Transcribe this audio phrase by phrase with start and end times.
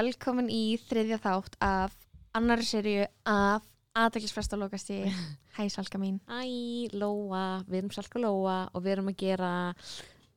[0.00, 1.96] velkomin í þriðja þátt af
[2.38, 5.02] annari serju af aðdækisfresta lokasti
[5.56, 6.20] Hæ Salka mín.
[6.30, 9.52] Æ, Lóa, við erum Salka Lóa og við erum að gera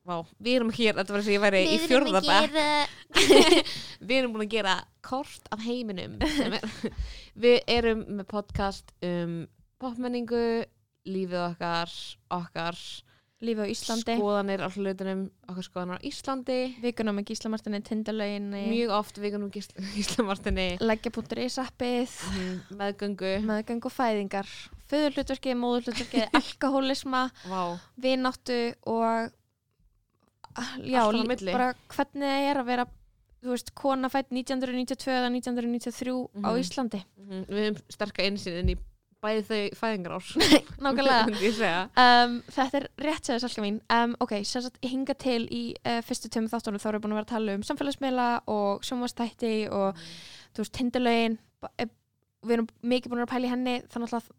[0.03, 2.55] Vá, við erum hér, þetta var þess að ég væri í fjórðabæk
[4.09, 4.73] Við erum búin að gera
[5.05, 6.17] kort af heiminum.
[7.43, 9.45] Við erum með podcast um
[9.79, 10.65] popmenningu,
[11.07, 11.95] lífið okkar,
[12.35, 12.81] okkar
[13.43, 14.15] Lífi á Íslandi.
[14.17, 16.57] Skoðanir á hlutunum, okkar skoðanir á Íslandi.
[16.83, 18.61] Vikuna með Gíslamartinni, Tindalöginni.
[18.71, 22.15] Mjög oft vikunum Gíslamartinni Leggja.is appið
[22.79, 23.33] meðgöngu.
[23.49, 24.49] Meðgang og fæðingar.
[24.93, 29.31] Föðurhlutverki, móðurhlutverki, alkohólisma Vá, vináttu og
[30.55, 31.01] ah, já,
[31.51, 32.85] bara hvernig það er að vera
[33.43, 36.59] þú veist, kona fætt 1992 eða 1993 á Mhm.
[36.63, 37.01] Íslandi.
[37.19, 38.77] Mhm, við hefum sterka einsinn inn í
[39.23, 40.29] bæði þau fæðingar ás
[40.83, 41.31] nákvæmlega
[42.03, 43.79] um, þetta er rétt segja salka mín.
[43.93, 47.05] Um, ok, sem sagt, ég hinga til í uh, fyrstu tömmu þáttunum þá erum við
[47.07, 50.01] búin að vera að tala um samfélagsmiðla og sjónvastætti og
[50.53, 51.37] þú veist, tindalögin.
[52.43, 53.77] Við erum mikið búin að pæla í henni.
[53.93, 54.31] Þannig að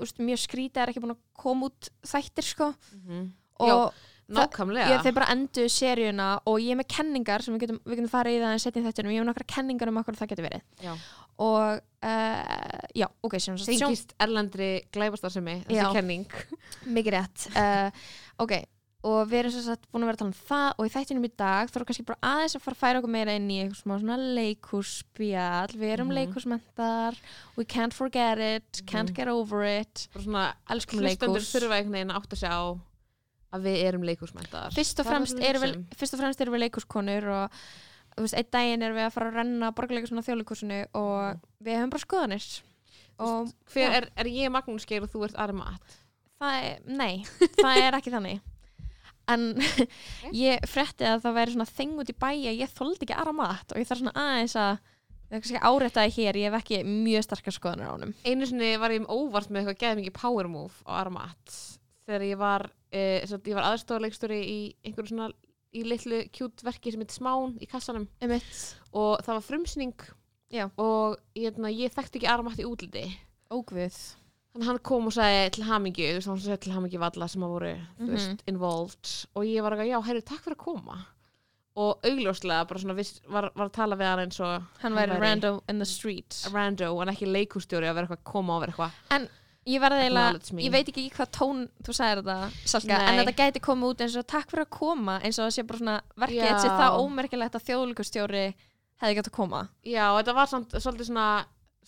[0.00, 2.72] veist, mjög skrítið er ekki búin að koma út þættir sko.
[2.96, 3.28] Mhm.
[3.60, 3.92] og
[4.30, 4.90] Nákvæmlega.
[4.92, 8.12] Ég, þeir bara endur seríuna og ég er með kenningar sem við getum, við getum
[8.12, 10.62] farið í það en setjum þettunum, ég hef nokkra kenningar um okkur það getur verið.
[10.84, 10.92] Já.
[11.40, 15.88] Og uh, já, ok, sem sagt, Tengist erlendri glæbastarsemi þessi Já.
[15.96, 16.26] kenning.
[16.84, 17.46] Mikið rétt.
[17.56, 17.88] Uh,
[18.44, 18.52] ok,
[19.08, 21.24] og við erum sem sagt búin að vera að tala um það og í þættinum
[21.24, 23.56] í dag þá erum kannski bara aðeins að fara að færa okkur meira inn í
[23.62, 26.16] eitthvað smá svona leikússpjall við erum Mhm.
[26.18, 27.16] leikúsmentar
[27.56, 29.16] we can't forget it, can't Mhm.
[29.16, 30.08] get over it.
[30.12, 32.60] Bara svona elskum hlustendur leikús þurfa einhvern veginn að átta sig á
[33.52, 36.68] að við erum leikúsmæntar fyrst og fremst við erum við, fyrst og fremst erum við
[36.68, 37.50] leikúskonur og
[38.20, 41.78] þú veist, einn daginn erum við að fara að renna borgarleikusinu og þjóðleikursinu og við
[41.78, 42.48] hefum bara skoðanir.
[43.20, 45.96] Og hver er, er ég Magnús Geir og þú ert Ari Mat?
[46.40, 47.24] Það er, nei,
[47.62, 48.46] það er ekki þannig.
[49.30, 49.48] En
[50.44, 53.36] ég frétti að það væri svona þing út í bæ að ég þoldi ekki aðra
[53.40, 56.80] mat og ég þarf svona aðeins að það er kannski áréttaði hér, ég hef ekki
[56.88, 58.14] mjög starkar skoðanir á honum.
[58.26, 61.60] Einu sinni var ég óvart með eitthvað geðið mikið power move á Ari Mat
[62.08, 65.30] þegar ég var eh, var aðstofaleikstjóri í einhverju svona
[65.74, 68.08] í litlu kjút verki sem heitir Smán í kassanum.
[68.20, 70.06] Um mitt, og það var frumsýning
[70.50, 70.64] Já.
[70.76, 73.04] og ég, ég þekkti ekki Ari Mat í útliti.
[73.50, 74.00] Ógvið
[74.50, 77.26] Þannig að hann kom og sagði til hamingju, þú veist, hann sagði til hamingju valla
[77.30, 77.68] sem að voru,
[78.00, 78.10] þú Mhm.
[78.16, 79.10] veist, involved.
[79.36, 80.96] Og ég var ekki, já, heyrðu, takk fyrir að koma.
[81.76, 85.20] Og augljóslega bara svona viss, var, var að tala við hann eins og hann væri
[85.20, 88.72] random in the street rando en ekki leikústjóri að vera eitthvað að koma og vera
[88.74, 89.28] eitthvað
[89.70, 90.64] ég Acknowledge me.
[90.64, 93.06] ég veit ekki hvað tón þú sagðir þetta, Salka, Nei.
[93.06, 95.66] en þetta gæti komið út eins og takk fyrir að koma eins og það sé
[95.68, 98.44] bara svona verkið, þetta sé það ómerkilegt að þjóðlíkustjóri
[99.00, 99.64] hefði gætt að koma.
[99.86, 101.26] Já, þetta var samt, svolítið svona,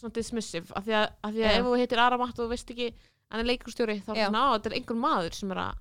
[0.01, 2.75] svona dismissive, af því að, af því að ef þú heitir Aramat og þú veist
[2.75, 2.93] ekki
[3.33, 5.81] hann er leikústjóri, þá er svona, á, þetta er einhver maður sem er að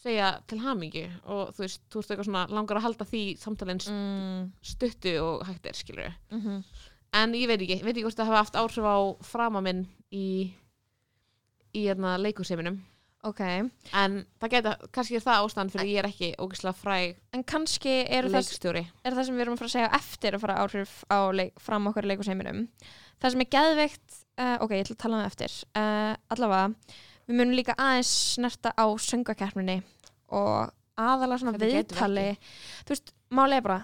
[0.00, 1.04] segja til hamingju.
[1.34, 5.44] Og þú veist, þú veist eitthvað svona langar að halda því samtalinn mm, stuttu og
[5.48, 6.62] hægt er, skilur mm -hmm.
[7.20, 10.54] en ég veit ekki, veit ekki hvort það hafa haft áhrif á frama minn í
[11.76, 12.80] í hérna leikurseiminum
[13.26, 13.42] ok,
[14.00, 17.94] en það geta, kannski er það ástæðan fyrir ég er ekki ógeðslega fræg en kannski
[18.08, 18.86] það leikstjóri.
[19.04, 21.60] er það sem við erum að fara að segja eftir að fara áhrif á leik,
[21.60, 22.64] fram okkur í leikusheiminum
[23.20, 25.56] það sem er geðveikt uh, ok, ég ætla að tala um það eftir.
[25.76, 26.98] Uh, allavega,
[27.28, 29.78] við munum líka aðeins snerta á söngakeppninni
[30.36, 32.28] og aðalega svona viðtali.
[32.84, 33.80] þú veist, málega bara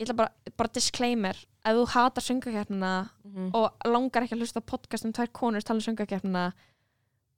[0.00, 2.94] ég ætla bara, bara disclaimer ef þú hatar söngakeppnina
[3.26, 6.50] mm og langar ekki að hlusta podcast um tvær konur tala um söngakeppnina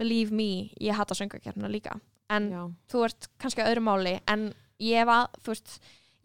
[0.03, 0.51] believe me,
[0.83, 1.97] ég hata söngakeppnina líka.
[2.33, 2.63] En Já.
[2.91, 4.51] þú ert kannski á öðru máli en
[4.83, 5.77] ég var, þú veist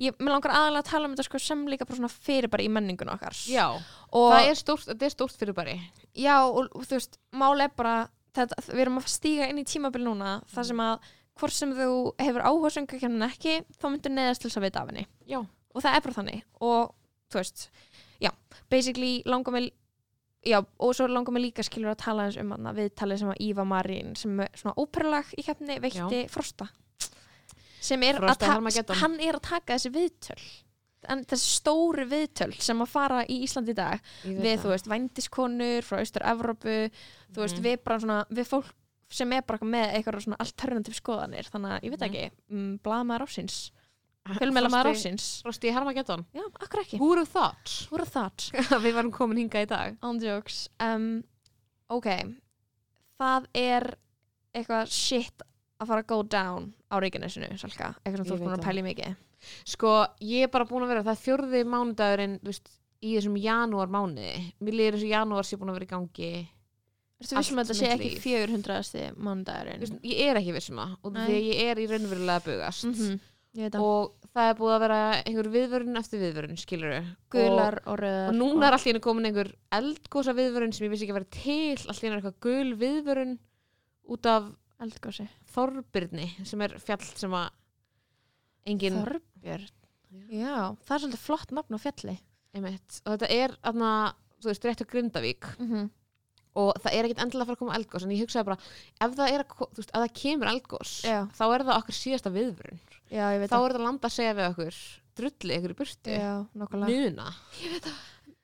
[0.01, 2.65] ég, mér langar aðalega að tala um þetta sko sem líka bara svona fyrir bara
[2.65, 3.37] í menningun okkar.
[3.49, 3.65] Já,
[4.11, 5.77] og, það er stórt, er stórt fyrir bari
[6.17, 7.95] já, og, þú veist, máli er bara
[8.37, 11.89] þetta, við erum að stíga inn í tímabil núna þar sem að hvort sem þú
[12.21, 15.05] hefur áhuga söngakefnin ekki, þá myndur neðast til þess að vita af henni.
[15.29, 16.45] Já, og það er bara þannig.
[16.65, 16.93] Og
[17.29, 17.67] þú veist,
[18.23, 18.31] já,
[18.73, 19.69] basically langar mig
[20.45, 23.41] já, og svo langar mig líka skilur að tala eins um hana viðtalið sem að
[23.41, 26.67] Íva Marín sem er svona óperulag í keppni veitti Frosta
[27.81, 28.95] sem er Frosta að ta- Hermageddon.
[29.01, 30.47] hann er að taka þessi viðtöl
[31.09, 34.61] en þessi stóru viðtöl sem að fara í Íslandi í dag við, það.
[34.63, 36.91] þú veist, vændiskonur frá Austur-Evrópu
[37.31, 37.63] þú veist, Mhm.
[37.63, 38.71] við bara svona, við fólk
[39.09, 42.09] sem er bara með eitthvað svona alternativ skoðanir þannig að, ég veit Mhm.
[42.09, 43.71] ekki, mm, blaðmaður ásins
[44.35, 49.13] fjölmjöla maður ásins Frosti Hermageddon já, akkur ekki, Who would have thought að við varum
[49.15, 51.21] komin hinga í dag on jokes um,
[51.93, 52.09] ok
[53.17, 53.91] það er
[54.57, 55.45] eitthvað shit
[55.77, 58.85] að fara að go down á Reykjanesinu, Salka, eitthvað sem þú ert búin að í
[58.91, 59.15] mikið
[59.67, 59.93] Sko,
[60.23, 62.69] ég er bara búin að vera, það er fjórði mánudagurinn, þú veist,
[63.05, 64.33] í þessum janúar mánuði.
[64.63, 66.31] Mér líður þessu janúar sé búin að vera í gangi.
[67.17, 68.25] Ertu vissum að Allt þetta sé ekki líf.
[68.25, 69.05] 400.
[69.15, 69.81] mánudagurinn?
[69.81, 72.47] Þú veist, Ég er ekki vissum að, og því að ég er í raunverulega að
[72.51, 72.87] bugast.
[72.87, 73.19] Veit að
[73.57, 76.95] Og það er búið að vera einhver viðvörun eftir viðvörun, skilur
[77.33, 81.15] gular og Og, og núna er alltaf komin einhver eldgósa viðvörun sem ég vissi ekki
[81.15, 83.33] að vera til, alltaf er eitthvað gul viðvörun
[84.13, 84.51] út af
[84.83, 85.25] eldgósi
[85.55, 87.47] Þorbirni, sem er fjall sem að
[88.69, 88.99] engin...
[89.01, 89.69] Þorbjörn,
[90.29, 90.55] já,
[90.85, 92.17] það er svolítið flott nafn á fjalli.
[92.53, 92.99] Einmitt.
[93.05, 93.93] Og þetta er, aðna,
[94.41, 95.49] þú veist, rétt á Grindavík.
[95.57, 95.89] Mm -hmm.
[96.57, 98.61] og það er ekkit endilega að fara að koma eldgós en ég hugsaði bara,
[99.01, 101.19] ef það, að, veist, ef það kemur eldgós Já.
[101.37, 102.79] þá er það okkur síðasta viðvörun
[103.11, 104.79] Já, ég veit þá er það landa að segja við okkur
[105.17, 107.29] drulli ykkur í burtu, Já, nokkulega nuna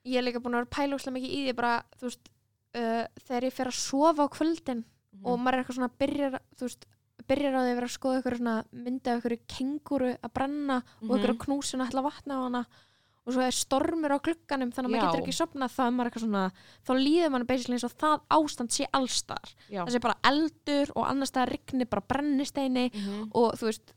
[0.03, 2.29] Ég er líka búin að vera pæla úslega mikið í því bara, þú veist,
[2.75, 4.81] uh, þegar ég fer að sofa á kvöldin
[5.23, 6.87] og maður er eitthvað svona byrjar, þú veist,
[7.29, 10.77] byrjar á því að vera að skoða eitthvað svona myndi af eitthvað kenguru að brenna
[10.81, 11.13] og Mhm.
[11.23, 12.63] eitthvað knúsin að ætla að vatna á hana
[13.23, 16.09] og svo er stormur á glugganum þannig að maður getur ekki sopnað þá er maður
[16.11, 16.51] eitthvað svona,
[16.83, 19.85] þá líður mann basically eins og það ástand sé allstar Já.
[19.85, 23.31] það sé bara eldur og annars það rigni bara brennisteini Mhm.
[23.31, 23.93] og þú veist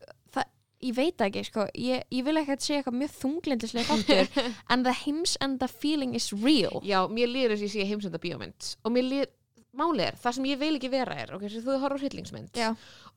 [0.84, 1.66] ég veit ekki, sko.
[1.80, 4.44] Ég, ég vil ekki að sé eitthvað mjög þunglindislega þáttur
[4.74, 6.82] en the heims and the feeling is real.
[6.86, 8.70] Já, mér líður þess að ég sé heimsenda bíómynd.
[8.84, 9.32] Og mér líður,
[9.76, 12.70] máli er, það sem ég vil ekki vera er ok, þú horfður hryllingsmynd Já.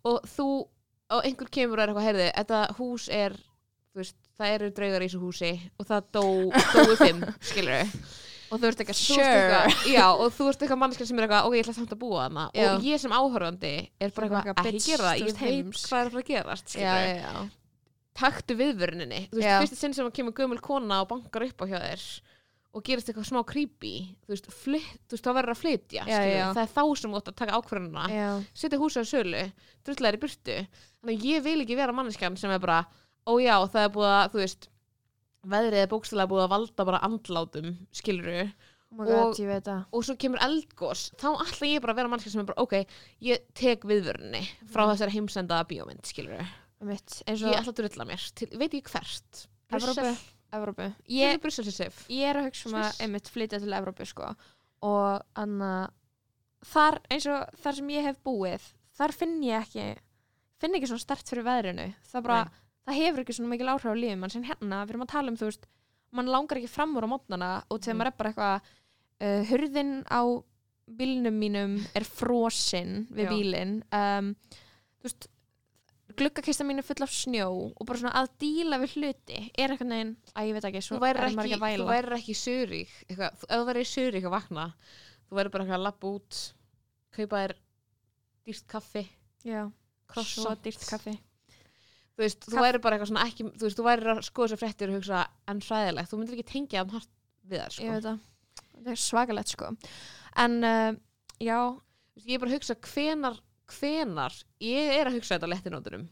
[0.07, 0.47] og þú,
[1.15, 3.37] og einhver kemur og er eitthvað, heyrði, þetta hús er
[3.97, 6.25] veist, það eru draugar í þessu húsi og það dó,
[6.73, 7.93] dóu fimm skilur
[8.49, 9.27] og þú ert eitthvað sure.
[9.29, 12.01] eitthvað- já, og þú ert eitthvað mannskja sem er eitthvað ok, ég ætla samt að
[12.01, 12.45] búa þarna.
[12.57, 12.67] Já.
[12.73, 16.09] og ég sem áhörðandi er bara eitthvað, eitthvað, ekki gera það, ég veit hvað er
[16.09, 17.45] að fara að gerast já,
[18.19, 19.59] taktu viðvöruninni þú veist, Já.
[19.63, 22.03] fyrst sinn sem að kemur gömul kona og bankar upp á hjá þér
[22.69, 23.93] og gerist eitthvað smá creepy
[24.25, 26.03] þú veist, flytt, þú veist þá verður að flytja
[26.53, 28.03] það er þá sem þú átt að taka ákvörðuna
[28.53, 29.45] setja húsið á sölu,
[29.87, 30.57] drullar í burtu.
[30.99, 32.81] Þannig ég vil ekki vera manneskjan sem er bara
[33.25, 34.69] ó já, það er búið að, þú veist
[35.47, 38.51] veðrið er bókstælega búið að valda bara andlátum, skiluru
[38.91, 39.35] Oh Og-
[39.93, 42.87] og svo kemur eldgós, þá ætla ég bara að vera manneskja sem er bara, ok,
[43.21, 44.95] ég tek viðvörunni frá Mhm.
[44.95, 46.39] þessari heimsenda bíómynd, skiluru
[47.53, 49.47] ég ætla að drulla mér, til, veit ég hvert?
[49.71, 50.17] Evrópu,
[50.51, 50.95] Evrópu.
[51.07, 51.39] ég Ég,
[52.09, 54.35] ég er að hugsa um að einmitt flytja til Evrópu sko.
[54.81, 55.89] Og anna
[56.65, 58.61] þar eins og þar sem ég hef búið
[58.97, 59.97] þar finn ég ekki
[60.59, 61.93] finn ekki svona stert fyrir veðrinu.
[62.11, 62.51] Það bara, Nei.
[62.89, 65.31] Það hefur ekki svona mikil áhrif á lífið mann sem hérna, við erum að tala
[65.33, 65.67] um þú veist
[66.17, 67.99] mann langar ekki fram úr á mótnana og þegar Mm.
[68.01, 68.69] maður er bara eitthvað
[69.21, 70.21] uh, hurðin á
[70.99, 73.29] bílnum mínum er frosinn við Já.
[73.29, 74.31] bílinn um,
[74.99, 75.27] þú veist
[76.19, 77.45] gluggakista mín er full af snjó
[77.77, 80.97] og bara svona að díla við hluti er eitthvað neginn, að ég veit ekki svo
[80.97, 84.33] er maður ekki, að væla þú værir ekki Surík ef þú værir í Surík að
[84.33, 84.65] vakna
[85.29, 86.39] þú værir bara eitthvað að lappa út
[87.15, 87.53] kaupa þér
[88.49, 89.05] dýrt kaffi
[89.45, 89.61] Já,
[90.25, 91.13] svo dýrt kaffi
[92.19, 94.49] þú veist, þú Kaff- værir bara eitthvað svona ekki, þú veist, þú værir að skoða
[94.49, 95.19] þessar fréttir og hugsa
[95.53, 97.13] en hræðilegt, þú myndir ekki tengja það hart
[97.49, 97.93] við það, Ég sko.
[97.93, 98.19] veit það,
[98.83, 99.69] það er svakalegt sko.
[100.43, 100.91] En uh,
[101.39, 101.59] já,
[102.19, 103.39] Þú ég er bara að hugsa hvenar
[103.69, 104.35] hvenar,
[104.65, 105.47] ég er að hugsa þetta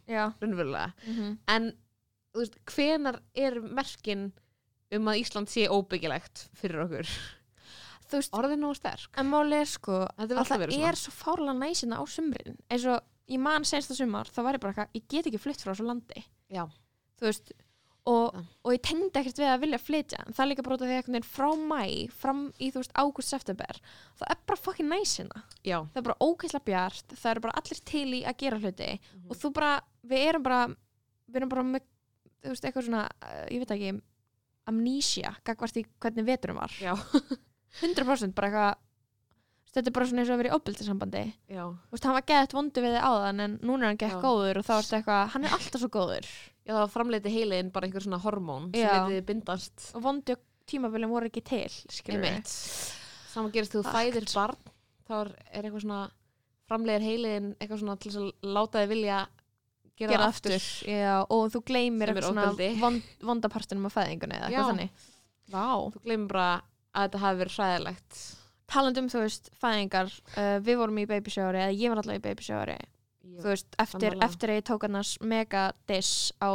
[0.08, 0.24] já.
[0.40, 0.94] raunverulega.
[1.08, 1.72] Mm en
[2.34, 4.28] þú veist, hvenar er merkin
[4.94, 7.10] um að Ísland sé óbyggilegt fyrir okkur?
[8.08, 9.10] Þú veist, orðið nógu sterk.
[9.20, 10.88] En máli er sko að það verið svona.
[10.94, 14.58] er svo fárlega næsina á sumrin eins og ég man senst að sumar þá var
[14.58, 16.24] ég bara eitthvað, ég get ekki flytt frá þessu landi.
[16.54, 16.64] Já.
[17.20, 17.52] Þú veist
[18.08, 20.84] og, og ég tengdi ekkert við að vilja flytja en það er líka bara út
[20.86, 21.82] af því einhvern veginn frá mæ
[22.22, 23.80] fram í þú veist ágúst september
[24.16, 27.82] það er bara fucking næsina Já, það er bara ókvæsla bjart, það eru bara allir
[27.92, 29.26] til í að gera hluti Mhm.
[29.28, 29.74] og þú bara,
[30.08, 30.62] við erum bara
[31.28, 31.84] við erum bara með,
[32.46, 33.92] þú veist, eitthvað svona uh, ég veit ekki,
[34.72, 36.72] amnesia gagvart í hvernig veturum var.
[36.80, 36.96] Já,
[37.84, 38.87] 100% bara eitthvað
[39.74, 42.56] þetta er bara svona eins og að vera í opbildisambandi þú veist, hann var geðt
[42.58, 44.22] vondu við þig áðan en núna er hann gett Já.
[44.24, 46.30] góður og þá er þetta eitthvað hann er alltaf svo góður
[46.68, 48.94] Já, það framleiti heiliðin bara einhver svona hormón sem Já.
[48.98, 50.36] hefði bindast og vondu
[50.68, 52.52] tímabilin voru ekki til skilur Einmitt.
[53.32, 53.96] Saman gerist þú Fakt.
[53.96, 54.58] fæðir barn
[55.08, 56.00] þá er er eitthvað svona
[56.68, 59.20] framleiðir heiliðin eitthvað svona til þess að láta þig vilja
[59.98, 62.82] gera, gera það aftur, Já, og þú gleymir Sem er eitthvað svona ofbeldi.
[62.82, 64.58] vond, vondapartinum á fæðingunni eða Já.
[64.58, 65.08] eitthvað þannig
[65.48, 65.68] Vá.
[65.96, 66.50] Þú gleymir bara
[66.92, 68.20] að þetta hafi verið hræðilegt
[68.72, 72.24] talandi um þú veist fæðingar uh, við vorum í babysjári eða ég var alltaf í
[72.28, 74.28] babysjári Ég- þú veist eftir, sammála.
[74.30, 76.52] eftir að ég tók annars mega diss á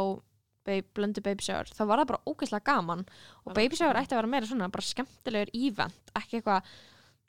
[0.63, 3.01] babe, blöndu babysjári þá var það bara ógeðslega gaman.
[3.43, 4.03] Og gaman.
[4.03, 6.69] ætti að vera meira svona bara skemmtilegur ívent ekki eitthvað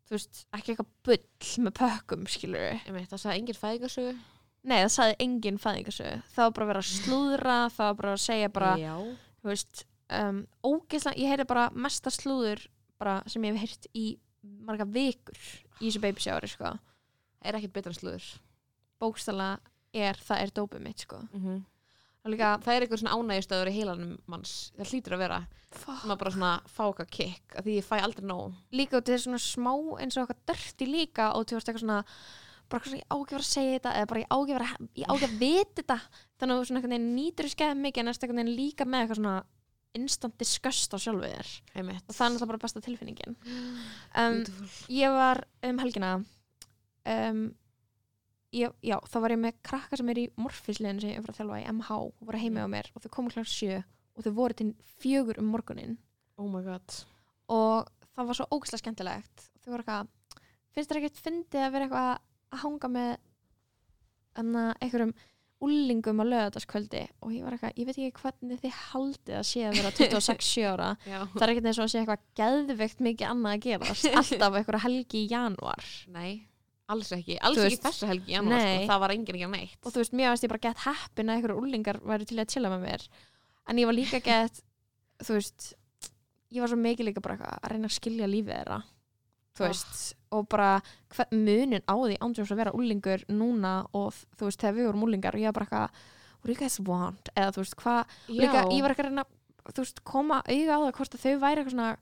[0.04, 4.14] þú veist ekki eitthvað bull með pökkum skilur Einmitt, það sagði engin fæðingarsögu.
[4.64, 8.12] Nei það sagði engin fæðingasögu það var bara að vera að slúðra það var bara
[8.14, 8.94] að segja bara Já,
[9.42, 9.84] þú veist
[10.20, 12.62] um, ógeðslega, ég heyri bara mesta slúður
[13.02, 14.06] bara sem ég hef heyrt í
[14.64, 15.38] marga vikur
[15.80, 16.74] í þessu babysjári sko.
[17.44, 18.26] Er ekkert betra en slúður.
[19.02, 19.58] Bókstala
[19.92, 21.22] er, það er dópið mitt sko.
[21.32, 21.62] mm
[22.24, 24.54] og líka, það er eitthvað svona ánægjustöður í heilanum manns.
[24.78, 25.40] Það hlýtur að vera
[26.06, 28.54] maður bara svona fá okkar kikk því ég fæ aldrei nóg.
[28.72, 31.84] Líka út í þessu svona smá eins og eitthvað dörti líka og þú veist eitthvað
[31.84, 31.98] svona
[32.70, 34.88] bara eitthvað svona ég á ekki að segja þetta eða bara ég á ekki að
[35.02, 35.98] ég á ekki að vita þetta.
[36.38, 39.20] Þannig að þú svona veginn nýtur í skeið mikið en einhvern veginn líka með eitthvað
[39.20, 39.36] svona
[39.94, 41.50] instant disgust á sjálfu þér.
[41.74, 43.36] Og það er náttúrulega bara besta tilfinningin.
[44.14, 44.44] Um,
[44.94, 46.10] ég var um helgina
[47.10, 47.40] um,
[48.54, 51.32] ég, já, þá var ég með krakka sem er í morfislegin sem ég er frá
[51.34, 53.80] að þjálfa í MH og voru heimi á mér og þau komu kláð sjö
[54.14, 54.68] og þau voru til
[55.02, 55.96] fjögur um morgunin
[56.38, 57.00] oh my god.
[57.52, 59.46] Og það var svo ógæslega skemmtilegt.
[59.62, 60.40] Þau voru eitthvað,
[60.74, 62.10] finnst þér ekkert fyndið að vera eitthvað
[62.54, 63.12] að hanga með
[64.82, 65.14] einhverjum
[65.62, 69.62] úlingum á lögataskvöldi og ég var eitthvað, ég veit ekki hvernig þið haldið að sé
[69.64, 70.88] að vera 26 ára.
[71.34, 74.82] Það er ekkert eins og að sé eitthvað geðveikt mikið annað að gerast alltaf einhverja
[74.84, 75.86] helgi í janúar.
[76.14, 76.32] Nei,
[76.92, 78.82] alls ekki alls Þú ekki þessa helgi í janúar sko.
[78.90, 79.78] það var enginn ekki neitt.
[79.84, 82.50] Og þú veist, mér veist ég bara gett heppin að einhverju úlingar væri til að
[82.52, 83.06] chilla með mér.
[83.70, 84.60] En ég var líka gett
[85.24, 85.70] þú veist,
[86.52, 88.82] ég var svo mikið líka bara eitthvað að reyna að skilja lífið þeirra
[89.54, 89.68] þú Ah.
[89.68, 90.82] veist, og bara
[91.30, 95.34] munin á því ándjóðs að vera úlingur núna og þú veist, þegar við vorum úlingar
[95.34, 95.90] og ég var bara eitthvað,
[96.42, 97.28] what do you guys want?
[97.36, 99.24] Eða þú veist, hvað, líka ég var ekki að reyna
[99.64, 101.96] þú veist, koma auga á það hvort að þau væri eitthvað svona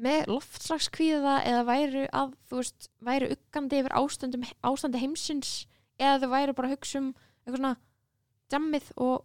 [0.00, 5.66] með loftslagskvíða eða væru að, þú veist, væru uggandi yfir ástandum, ástandi heimsins
[5.98, 7.08] eða þau væru bara að hugsa um
[7.46, 7.76] eitthvað svona
[8.52, 9.24] jammið og,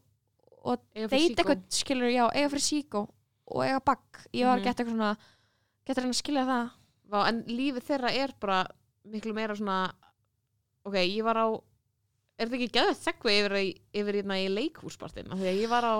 [0.65, 3.03] og deyta eitthvað, skilur, já, eiga fyrir síkó
[3.51, 4.63] og eiga bakk, ég var Mhm.
[4.63, 5.17] að geta eitthvað svona
[5.86, 6.72] geta reyna að skilja það
[7.13, 8.65] en lífið þeirra er bara
[9.05, 9.93] miklu meira svona
[10.85, 11.47] ok, ég var á
[12.35, 13.57] er þetta ekki geðvægt segvi yfir,
[13.95, 15.95] yfir hérna í leikhúspartin af því að ég var á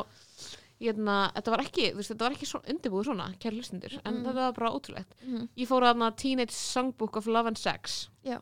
[0.82, 4.18] hérna, þetta var ekki, þú veist, þetta var ekki svo undirbúið svona, kæri hlustundur, en
[4.18, 4.24] Mm.
[4.26, 5.46] þetta var bara ótrúlegt mm.
[5.56, 8.42] ég fór að Teenage Songbook of Love and Sex Já.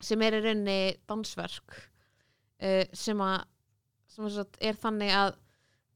[0.00, 1.78] sem er í rauninni dansverk
[2.60, 3.44] uh, sem að
[4.10, 5.32] sem að er þannig að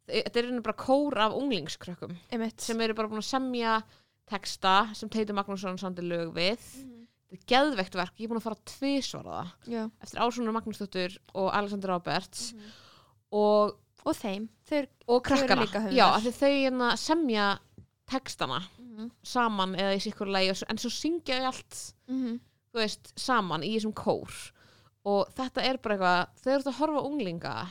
[0.07, 3.83] þetta er í rauninni bara kór af unglingskrökkum einmitt sem eru bara búin að semja
[4.31, 6.59] texta sem Teitur Magnússon sandi lög við.
[6.85, 7.01] Mhm.
[7.35, 9.49] þetta er geðveikt verk, ég er búin að fara tvisvara það.
[9.73, 9.91] Já.
[10.03, 12.53] eftir Ásónur Magnúsdóttur og Alexander Roberts.
[12.55, 12.61] Mhm.
[13.33, 13.77] og,
[14.07, 15.91] og þeim, þeir og Þau eru krakkana.
[15.93, 17.59] já, af því þau hérna semja
[18.07, 22.41] textana mm saman eða í sikkur svo- en svo syngja þau allt -hmm.
[22.73, 24.53] þú veist, saman í þessum kór.
[25.05, 27.67] Og þetta er bara eitthvað þú ert að horfa unglinga.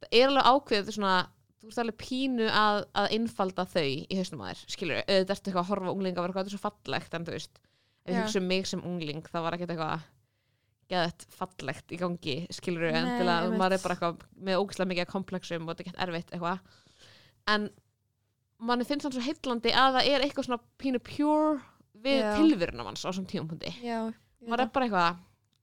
[0.00, 1.26] Það er alveg ákveðið svona
[1.60, 5.50] þú ert alveg pínu að, að innfalda þau í hausnum að þér, skilur auðvitað ertu
[5.50, 7.60] eitthvað að horfa unglinga þetta er svo fallegt en þú veist,
[8.06, 10.08] ef ég hugsa um mig sem ungling það var ekkert eitthvað
[10.90, 14.90] geðett fallegt í gangi, skilur en Nei, til að maður er bara eitthvað með ógæslega
[14.90, 16.78] mikið komplexum og þetta er gett erfitt eitthvað.
[17.54, 17.68] En
[18.70, 21.60] manni finnst hann svo heitlandi að það er eitthvað svona pínu pure
[22.00, 22.32] við Já.
[22.40, 23.74] tilverunum hans á þessum tímapunkti.
[23.84, 24.00] Já,
[24.48, 25.20] maður er bara eitthvað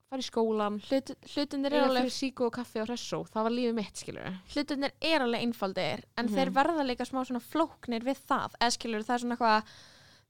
[0.08, 3.46] fara í skólan Hlut, hlutinir er reyna alveg fyrir síku og kaffi og hressó það
[3.48, 6.34] var lífið mitt skilur hlutinir er alveg einfaldir en Mhm.
[6.34, 9.72] þeir verða líka smá svona flóknir við það eða skilur það er svona eitthvað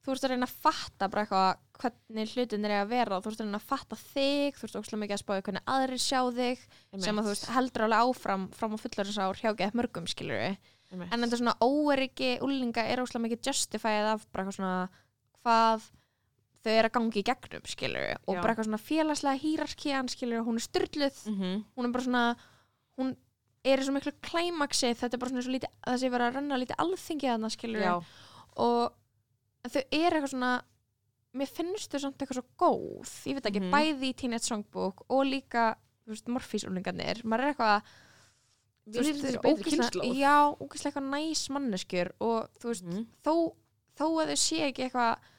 [0.06, 3.30] þú ert að reyna að fatta bara eitthvað hvernig hlutinir er að vera og þú
[3.32, 6.20] ert að reyna að fatta þig þú ert ókslega mikið að spáði hvernig aðrir sjá
[6.38, 6.58] þig
[7.04, 10.56] sem að þú veist heldur alveg áfram fram á fullarinsár hjá geð mörgum skilur
[10.90, 14.88] en þetta svona óeriki úlinga er ókslega mikið justifæð af bara eitthvað svona
[15.44, 15.82] hvað
[16.68, 18.40] þau eru að gangi í gegnum skilur og Já.
[18.42, 21.64] bara eitthvað svona félagslega hýrarkian skilur hún er styrluð mm -hmm.
[21.76, 22.36] hún er bara svona
[22.98, 23.16] hún
[23.64, 26.34] er í svo miklu klæmaksi þetta er bara svona svo lítið það sé vera að
[26.34, 27.94] renna lítið alþingi þarna skilur já,
[28.56, 28.92] og
[29.68, 30.62] þau eru eitthvað svona
[31.34, 33.70] mér finnst þau samt eitthvað svo góð ég veit ekki, Mhm.
[33.72, 37.82] bæði í Teenage Songbook og líka, þú veist, Morfís-úlingarnir maður er eitthvað
[38.88, 43.06] við erum þau þessi eru kynnslóð já, ógeðslega eitthvað næs manneskjur og þú veist, Mhm.
[43.24, 43.34] þó,
[43.98, 45.37] þó að þau sé ekki eitthvað þú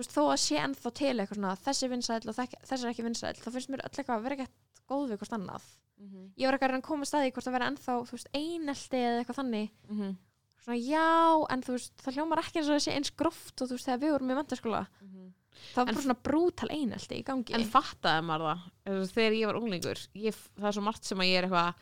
[0.00, 3.36] veist, þó að sé ennþá til eitthvað svona þessi vinsæll og þessi er ekki vinsæll
[3.40, 4.56] þá finnst mér öll eitthvað að vera ekkert
[4.90, 5.68] góð við hvort annað
[6.00, 6.32] Mhm.
[6.40, 7.94] ég var eitthvað að koma staði hvort að vera ennþá
[8.32, 10.16] einelti eða eitthvað þannig Mhm.
[10.64, 13.72] svona já, en þú veist, það hljómar ekki eins og þessi eins gróft og þú
[13.76, 15.32] veist, þegar við vorum í mentaskóla Mhm.
[15.74, 19.54] það var bara svona brútal einelti í gangi en fattaði maður það þegar ég var
[19.60, 21.74] unglingur ég, það er svo margt sem að ég er eitthvað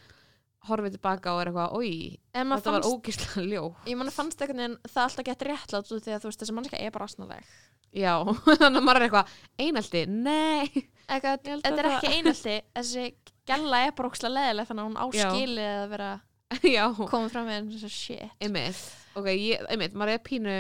[0.69, 4.15] horfið tilbaka og er eitthvað, oi en maður þetta var fannst, ógíslega ljó ég manna
[4.15, 6.95] fannst einhvern veginn það alltaf gett réttlátt út því að þú veist, þessi mannska er
[6.95, 7.53] bara asnaleg.
[7.95, 8.13] Já,
[8.61, 9.35] þannig að maður er eitthvað
[9.65, 10.89] einelti, nei.
[11.09, 13.07] Eitthvað, Ég held þetta er að ekki einelti þessi
[13.49, 15.29] gælla er bara ókslega leðileg þannig að hún Já.
[15.29, 16.11] áskilið að vera
[16.77, 18.37] já, komið fram með eins og shit.
[18.41, 18.83] Einmitt.
[19.19, 20.55] Ok, ég, einmitt, maður er pínu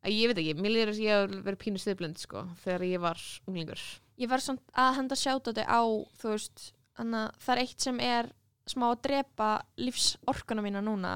[0.00, 3.02] að ég veit ekki, mér þess að ég hef verið pínu stiðblind sko, þegar ég
[3.02, 3.82] var unglingur.
[4.20, 5.82] Ég var svona að henda sjáta þetta á
[6.20, 6.66] þú veist,
[6.98, 8.30] þannig að það er eitt sem er
[8.70, 11.14] smá að drepa lífsorkuna mína núna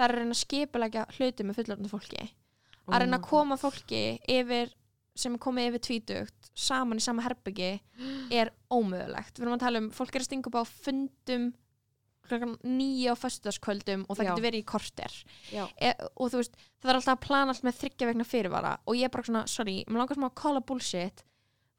[0.00, 2.26] það er að reyna að skipulegja hluti með fullorðinu fólki.
[2.90, 4.72] Að reyna að koma fólki yfir
[5.20, 7.72] sem er komið yfir tvítugt saman í sama herbyggi
[8.32, 9.36] er ómögulegt.
[9.36, 11.50] Við erum að tala um, fólk er að stinga upp á fundum
[12.62, 14.28] nýja á föstudagskvöldum og það Já.
[14.30, 15.14] getur verið í korter.
[15.50, 18.98] E, og þú veist, það er alltaf að plana allt með þryggja vegna fyrirvara og
[18.98, 21.24] ég er bara svona, sorry, mér langar svona að calla bullshit.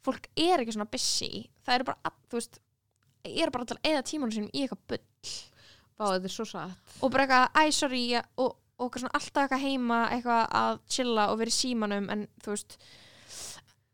[0.04, 1.32] Fólk er ekki svona busy.
[1.64, 2.60] Það eru bara, þú veist
[3.32, 5.06] er bara alltaf eða tímanu sinum í eitthvað bull
[6.02, 6.96] Vá, þetta er svo satt.
[7.06, 10.80] Og bara eitthvað, æ, sorry ég- og, og eitthvað svona alltaf eitthvað heima eitthvað að
[10.90, 12.78] chilla og vera í símanum en þú veist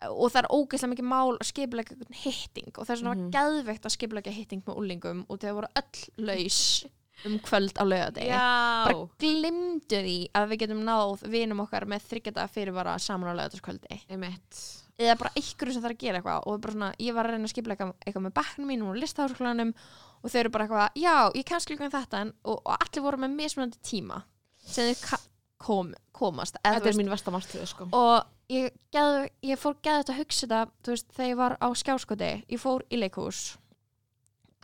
[0.07, 3.23] og það er ógeðslega mikið mál að skipulega hitting og það er svona Mhm.
[3.25, 6.85] mm geðveikt að skipulega hitting með úlingum og þau voru öll laus
[7.25, 8.29] um kvöld á laugardegi.
[8.29, 13.37] Bara Já, glimdu því að við getum náð vinum okkar með þryggjata fyrirvara saman á
[13.39, 13.99] laugardagskvöldi.
[14.11, 14.83] Einmitt.
[14.99, 17.45] Eða bara einhverju sem þarf að gera eitthvað og bara svona, ég var að reyna
[17.49, 19.73] að skipla eitthvað, eitthvað með bekknum mínum og listaháskólanum
[20.21, 23.21] og þau eru bara eitthvað, já, ég kannski líka þetta en, og, og allir voru
[23.23, 24.21] með mismunandi tíma
[24.67, 25.19] sem þau
[25.61, 27.87] kom, komast eða, Þetta er veist, mín vestamartröð sko.
[27.97, 32.31] Og ég, geð, ég fór þetta að hugsa þetta veist, þegar ég var á skjáskoti
[32.43, 33.45] ég fór í leikhús.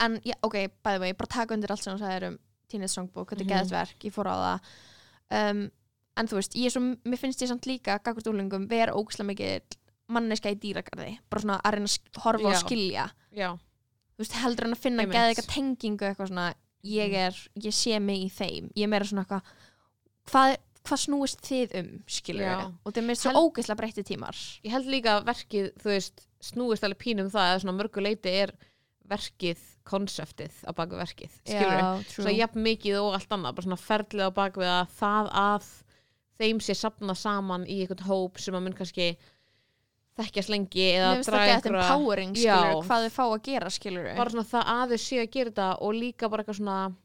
[0.02, 2.42] En, já, ok, bæði mig, bara taka undir allt sem þú sagðir um
[2.72, 4.74] Teenage Songbook, þetta er mm verk ég fór á það.
[5.34, 5.64] Um,
[6.18, 9.30] en þú veist, ég er svo, mér finnst ég samt líka gagvart úlingum, vera ógislega
[9.32, 9.78] mikið
[10.14, 12.60] manneska í dýragarði, bara svona að reyna að horfa og Já.
[12.62, 13.06] skilja.
[13.34, 13.50] Já,
[14.14, 15.16] þú veist, heldur en að finna Einmitt.
[15.18, 16.54] geða eitthvað tengingu eitthvað svona,
[16.84, 17.16] ég Mhm.
[17.28, 17.34] er
[17.68, 19.42] ég sé mig í þeim, ég er meira svona eitthvað
[20.30, 22.72] hvað, hvað snúist þið um skilur Já.
[22.86, 26.26] og það er mér svo ógeðslega breytti tímar ég held líka að verkið, þú veist,
[26.44, 28.52] snúist alveg pínum það að svona mörgu leiti er
[29.10, 32.06] verkið konseptið á baku verkið, skilur við?
[32.08, 32.24] true.
[32.26, 35.72] Svo jafn mikið og allt annað, bara svona ferlið á baku við að það að
[36.40, 39.18] þeim sé sapna saman í einhvern hóp sem að mun kannski
[40.20, 44.46] þekkjast lengi eða draga einhverja- empowering skilur, hvað þau fá að gera skilur bara svona
[44.52, 46.96] það að þau séu að gera þetta og líka bara eitthvað svona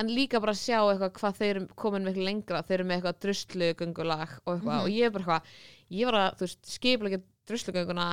[0.00, 3.18] en líka bara sjá eitthvað hvað þau eru komin miklu lengra, þau eru með eitthvað
[3.20, 4.84] druslugöngulag og eitthvað Mhm.
[4.84, 5.42] og ég er bara eitthvað
[5.90, 7.20] ég var að, þú veist, skipulegja
[7.50, 8.06] druslugönguna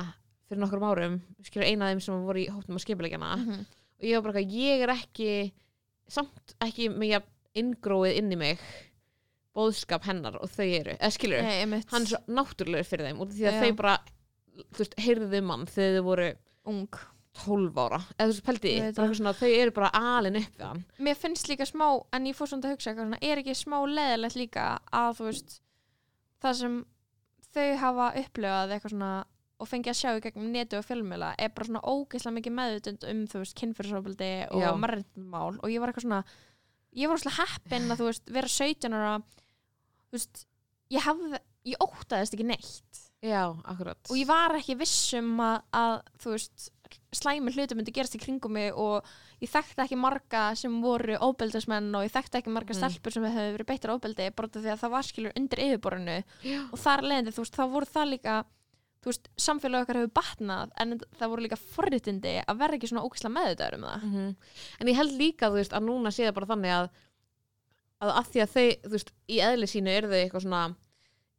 [0.48, 3.60] fyrir nokkrum árum, skilur eina af þeim sem voru í hóptum að skipulegjana -hmm.
[4.00, 5.52] og ég var bara eitthvað, ég er ekki
[6.08, 8.58] samt ekki með jafn inngróið inn í mig
[9.56, 13.28] bóðskap hennar og þau eru, eða skilur Nei, hann er svo náttúrulegur fyrir þeim og
[13.32, 13.60] því að Já.
[13.64, 13.98] þau bara
[14.72, 16.28] þú veist, heyrðu um hann þegar þau voru
[16.72, 17.00] ung.
[17.38, 20.80] 12 ára, eða þú veist, eitthvað svona, þau eru bara alin upp við hann.
[21.06, 21.84] Mér finnst líka smá,
[22.16, 25.26] en ég fór svona að hugsa eitthvað svona, er ekki smá leðilegt líka að þú
[25.28, 25.54] veist
[26.42, 26.78] það sem
[27.54, 29.12] þau hafa upplifað eitthvað svona
[29.58, 33.06] og fengið að sjá í gegnum netu og fjölmjöla er bara svona ógeðslega mikið meðutund
[33.10, 34.70] um þú veist, kynfyrirsofbildi og Já.
[34.78, 36.20] marrindmál og ég var eitthvað svona
[36.98, 40.44] ég var svona heppin að þú veist vera 17 ára þú veist,
[40.94, 41.42] ég hafði
[41.72, 46.68] ég óttaðist ekki neitt já, akkurat og ég var ekki vissum að, að þú veist,
[47.12, 49.04] slæmi hlutum myndi gerast í kringum mig og
[49.42, 52.78] ég þekkti ekki marga sem voru óbeldismenn og ég þekkti ekki marga Mm.
[52.78, 56.60] stelpur sem hefur verið beittar óbeldi bara því að það var skilur undir yfirborinu já.
[56.72, 58.36] og þar leðandi, þú veist, þá voru það líka
[59.02, 63.04] þú veist, samfélag okkar hefur batnað en það voru líka forritindi að vera ekki svona
[63.06, 64.36] ókislega meðutaður um það Mhm.
[64.80, 66.88] en ég held líka, þú veist, að núna sé það bara þannig að
[68.00, 70.74] að, að því að þau, þú veist, í eðli sínu eru þau eitthvað svona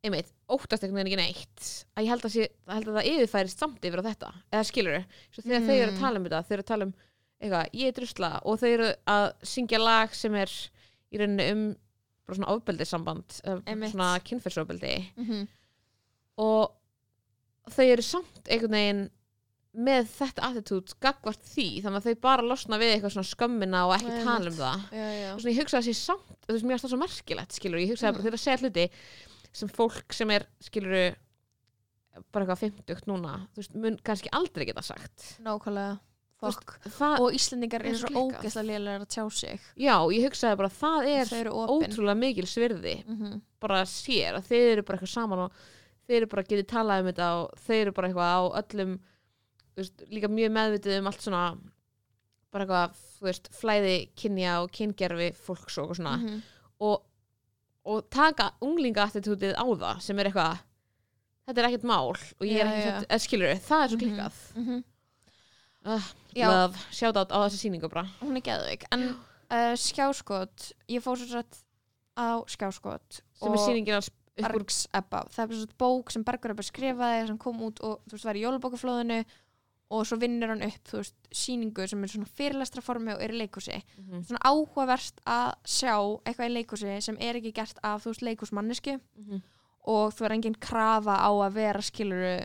[0.04, 3.10] einmitt, óttast einhvern veginn ekki neitt að ég held að, sé, að, held að það
[3.12, 6.00] yfirfærist samt yfir á þetta, eða skilur þau þegar þau eru að Mm.
[6.00, 6.94] tala um þetta, þau eru að tala um
[7.40, 10.50] eitthvað, ég er drusla og þau eru að syngja lag sem er
[11.12, 11.64] í rauninni um
[12.30, 13.38] bara svona ofbeldissamband
[13.92, 15.48] svona kynferðsofbeldi mm -hmm.
[16.38, 16.76] og
[17.76, 19.02] þau eru samt einhvern veginn
[19.80, 23.94] með þetta attitút gagvart því þannig að þau bara losna við eitthvað svona skömmina og
[23.96, 25.34] ekki tala um það já, já.
[25.34, 27.92] og svona ég hugsaði sér samt, þú veist, mér varst það svo merkilegt skilur, ég
[27.94, 28.16] hugsaði Mm.
[28.18, 28.86] bara þegar að segja hluti
[29.56, 31.16] sem fólk sem er, skilur
[32.34, 35.36] bara eitthvað 50 núna þú veist, mun kannski aldrei geta sagt.
[35.46, 35.98] Nákvæmlega
[36.40, 39.66] það, og Íslendingar er eru svo ógeðslega lélega að tjá sig.
[39.76, 42.96] Já, ég hugsaði bara það er ótrúlega mikil svirði.
[43.06, 43.42] Mm -hmm.
[43.60, 45.52] bara sér að þeir eru bara eitthvað saman og
[46.08, 49.00] þeir eru bara getið talað um þetta og þeir eru bara eitthvað á öllum
[49.76, 51.44] veist, líka mjög meðvitið um allt svona
[52.50, 56.18] bara eitthvað, þú veist, flæði kynja og kyngerfi fólks og svona.
[56.18, 56.42] Mhm.
[56.80, 57.04] og,
[57.86, 60.58] og taka unglinga-attitútið á það sem er eitthvað
[61.48, 64.04] þetta er ekkert mál og ég er eða skilur það er svo Mhm.
[64.04, 64.84] klikkað Mhm.
[65.86, 66.02] uh,
[66.36, 66.48] Já.
[66.52, 69.10] love, shout out á þessi sýningu bara hún er geðvik en
[69.50, 71.64] uh, skjáskot, ég fór svo satt
[72.20, 76.64] á skjáskot sem er upp úr Bergs Ebba, það er svona bók sem Bergur Ebba
[76.64, 79.26] skrifaði sem kom út og þú veist var í jólubókaflóðinu
[79.90, 83.40] og svo vinnur hann upp þú veist sýningu sem er svona fyrirlestraformi og er í
[83.42, 83.80] leikhúsi.
[83.98, 88.22] Mhm, svona áhugaverst að sjá eitthvað í leikhúsi sem er ekki gert af þú veist
[88.28, 89.42] leikhúsmannisku mhm.
[89.88, 92.38] og þú er engin krafa á að vera skiluru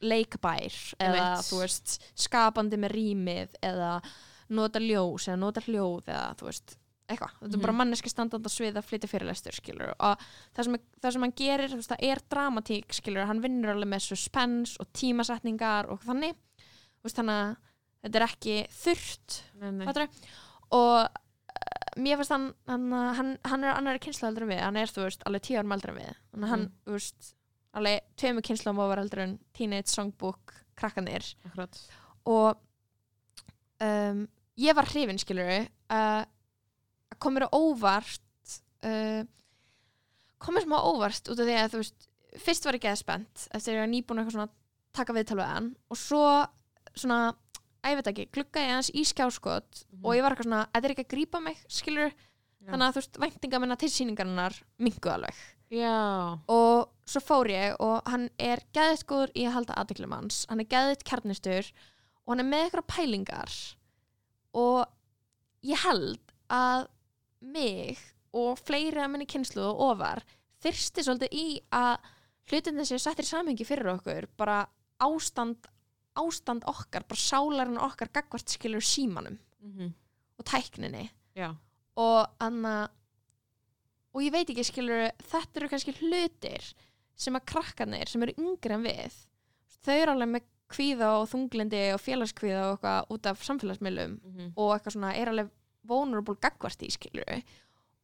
[0.00, 1.46] leikbær eða Einmitt.
[1.50, 3.92] þú veist skapandi með rýmið eða
[4.54, 6.76] nota ljós eða nota hljóð eða þú veist
[7.08, 7.78] eitthvað, þetta er bara Mhm.
[7.80, 10.18] manneski standand á svið að flytja fyrirlestur skilur og
[10.54, 13.88] það sem, það sem hann gerir þú veist, það er dramatík skilur hann vinnur alveg
[13.88, 16.36] með suspense og tímasetningar og þannig
[17.06, 17.56] veist, þannig að
[18.04, 20.08] þetta er ekki þurrt Nei, nei.
[20.70, 21.24] og
[21.98, 22.84] mér finnst hann hann,
[23.18, 24.60] hann, hann er annar kynslu aldrei en við.
[24.62, 26.14] Hann er þú veist alveg tíu árum aldrei en við.
[26.38, 26.72] Að hann Mhm.
[26.86, 27.34] þú veist
[27.78, 31.80] alveg tveimur kynsluðum over aldrei en Teenage Songbook krakkanir akkurat.
[32.26, 32.56] Og
[33.80, 36.24] um, ég var hrifin skilur uh,
[37.18, 38.22] kom mér á óvart
[38.86, 39.22] uh,
[40.38, 42.08] kom mér smá óvart út af því að þú veist
[42.44, 44.48] fyrst var ég geða spennt eftir að ég var nýbúin svona
[44.94, 45.68] taka viðtal við hann.
[45.90, 46.22] Og svo
[47.02, 47.34] svona,
[47.84, 50.04] að ég veit ekki, gluggaði ég hans í skjáskot Mhm.
[50.04, 52.70] og ég var eitthvað svona, þetta er ekki að grípa mig skilur, Já.
[52.72, 55.34] þannig að þú veist væntinga minna til sýningarinnar mingu alveg
[55.70, 60.46] já, og svo fór ég og hann er geðið góður í að halda aðdeklum hans
[60.48, 61.72] hann er geðið kjarnistur
[62.26, 63.52] og hann er með eitthvað pælingar
[64.54, 64.86] og
[65.62, 66.18] ég held
[66.50, 66.88] að
[67.42, 67.98] mig
[68.34, 70.22] og fleiri að minni kynslu og ofar
[70.64, 71.98] þyrsti svolítið í að
[72.50, 74.66] hlutin þessi settir í samhengi fyrir okkur bara
[75.04, 75.68] ástand
[76.20, 79.94] ástand okkar, bara sálarinn okkar gagvart skilur símanum mm
[80.38, 81.08] og tækninni.
[81.34, 81.48] Já.
[81.98, 82.88] Og anna
[84.14, 86.62] og ég veit ekki skilur þetta eru kannski hlutir
[87.18, 89.16] sem að krakkarnir sem eru yngri en við
[89.82, 94.52] þau eru alveg með kvíða og þunglindi og félagskvíða og eitthvað út af samfélagsmiðlum Mhm.
[94.56, 95.50] og eitthvað svona er alveg
[95.88, 97.42] vulnerable gagvart í skilur.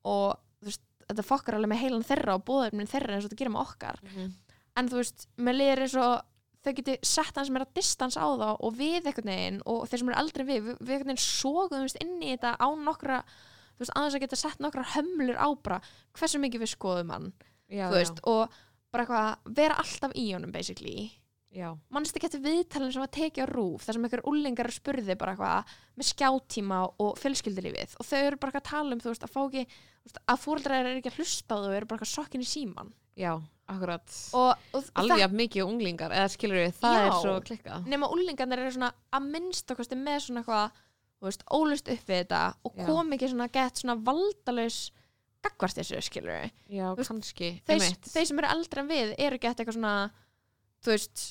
[0.05, 3.40] Og þú veist, þetta fokkar alveg með heilan þeirra og bóðarminn þeirra eins og þetta
[3.44, 3.98] gerir með okkar.
[4.03, 4.33] Mhm.
[4.77, 6.24] en þú veist, með liðir eins og
[6.64, 10.12] þau geti sett hans meira distans á þá og við einhvern veginn og þeir sem
[10.12, 13.18] eru aldrei við við, við einhvern veginn sóguðumst inn í þetta á nokkra
[13.74, 15.81] þú veist, aðeins að geta sett nokkra hömlur á bara
[16.16, 17.29] hversu mikið við skoðum hann
[17.68, 18.57] já, þú veist, og
[18.94, 21.11] bara eitthvað vera alltaf í honum basically.
[21.55, 25.37] Já, mannst ekki eftir viðtalin sem tekið á rúf þar sem einhver úlingar spurði bara
[25.37, 29.27] eitthvað með skjátíma og fjölskyldulífið og þau eru bara eitthvað að tala um þú veist
[29.27, 29.62] að fá ekki
[30.24, 32.90] að fóreldrar eru ekki að hlusta á þau og eru bara eitthvað sokkin í síman
[33.18, 33.33] já,
[33.70, 37.05] akkurat og, og alveg jafn mikið unglingar eða skilur við, það Já.
[37.05, 40.83] er svo klikkað nema úlingarnir eru svona að minnst okkur með svona eitthvað
[41.14, 42.85] þú veist, ólust upp við þetta og Já.
[42.90, 44.81] kom ekki svona gett svona valdalaus
[45.44, 49.16] gagvart þessu skilur já, Þú veist, kannski, þeir, einmitt þeir sem eru eldri en við
[49.27, 49.96] eru gett eitthvað svona
[50.85, 51.24] þú veist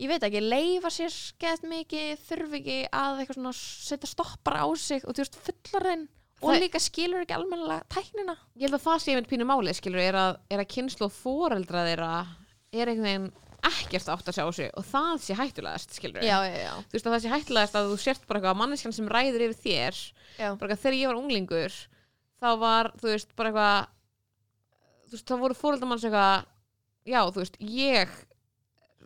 [0.00, 4.66] ég veit ekki, leifa sér gett mikið, þurfi ekki að eitthvað svona setja stoppar á
[4.80, 6.08] sig og þú veist, fullarinn
[6.44, 8.36] og líka skilur ekki almennilega tæknina.
[8.58, 11.16] Ég held að það sé einmitt pínu máli skilur er að, er að kynslu og
[11.16, 12.10] foreldra þeirra
[12.74, 13.32] er einhvern veginn
[13.64, 17.06] ekkert átt að sjá sig og það sé hættulegast skilur já, já, já, þú veist
[17.08, 20.00] að það sé hættulegast að þú sért bara eitthvað manneskjan sem ræður yfir þér.
[20.36, 21.78] Bara eitthvað þegar ég var unglingur
[22.44, 23.88] þá var þú veist bara eitthvað
[25.08, 26.44] þú veist þá voru fóreldamanns eitthvað
[27.08, 28.14] já þú veist ég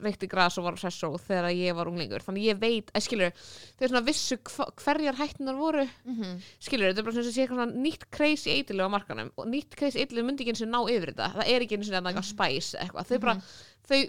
[0.04, 2.22] reykti gras og var sessó þegar ég var unglingur.
[2.24, 3.32] Þannig ég veit, að skilur
[3.78, 5.84] þau svona vissu hva, hverjar hættunar voru.
[6.04, 6.14] Mm
[6.62, 9.76] skilur, þetta er bara svona, sé eitthvað svona nýtt crazy eitilegu á markanum og nýtt
[9.78, 11.28] crazy eitilegu myndi ekki eins og ná yfir þetta.
[11.38, 13.08] Það er ekki eins og eitthvað spæs eitthvað.
[13.08, 13.34] Þau bara,
[13.88, 14.00] þau,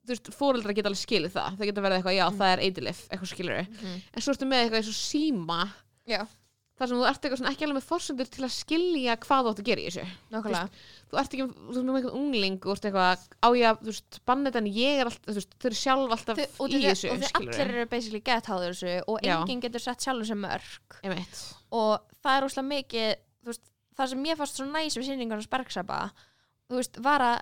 [0.00, 1.58] þú veist, fóreldra geta alveg skilið það.
[1.60, 3.60] Þau geta verið eitthvað, já, það er eitilif eitthvað skilur,
[4.14, 5.60] en svo ertu með eitthvað eins og síma
[6.10, 6.22] já,
[6.80, 9.50] þar sem þú ert eitthvað svona ekki alveg með forsendur til að skilja hvað þú
[9.52, 10.04] átt að gera í þessu.
[10.32, 10.82] Nákvæmlega.
[11.10, 13.90] Þú ert ekki, þú ert með eitthvað ungling og ert eitthvað, á ég að, þú
[13.90, 16.80] veist, bannið en ég er alltaf, þú veist, þau eru sjálf alltaf Þau- og í
[16.80, 19.34] þau- þessu, og þau skilur allir eru basically gett háður þessu og Já.
[19.42, 23.10] enginn getur sett sjálfur sem mörg einmitt, og það er úrslega mikið
[23.44, 23.64] þú veist,
[24.00, 26.00] það sem ég fannst svo næs við sýningar hans Bergsaba
[26.70, 27.40] þú veist, var að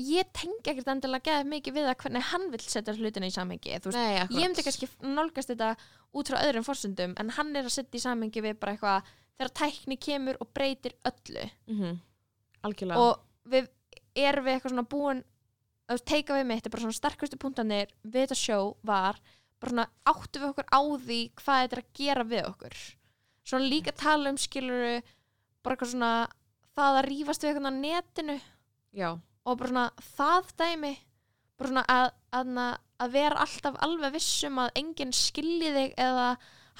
[0.00, 3.74] ég tengi ekkert endilega geða mikið við að hvernig hann vill setja hlutina í samhengi
[3.74, 5.74] veist, nei, ég myndi kannski nálgast þetta
[6.14, 9.54] út frá öðrum forsendum en hann er að setja í samhengi við bara eitthvað þegar
[9.60, 11.46] tækni kemur og breytir öllu.
[11.68, 12.00] Mm
[12.64, 13.00] algjörlega.
[13.00, 13.70] Og við
[14.16, 15.22] erum við eitthvað svona búin
[15.92, 19.18] að teika við mitt, er bara svona sterkustu punktanir við þetta sjó var
[19.60, 22.78] bara svona áttu við okkur á því hvað þetta er að gera við okkur.
[23.44, 24.94] Svona líka tala um skiluru
[25.64, 26.12] bara eitthvað svona
[26.74, 28.38] það að rífast við eitthvað á netinu.
[28.94, 29.08] Já,
[29.44, 30.94] og bara svona það dæmi
[31.58, 32.58] bara svona að, að,
[33.04, 36.28] að vera alltaf alveg vissum að enginn skilji þig eða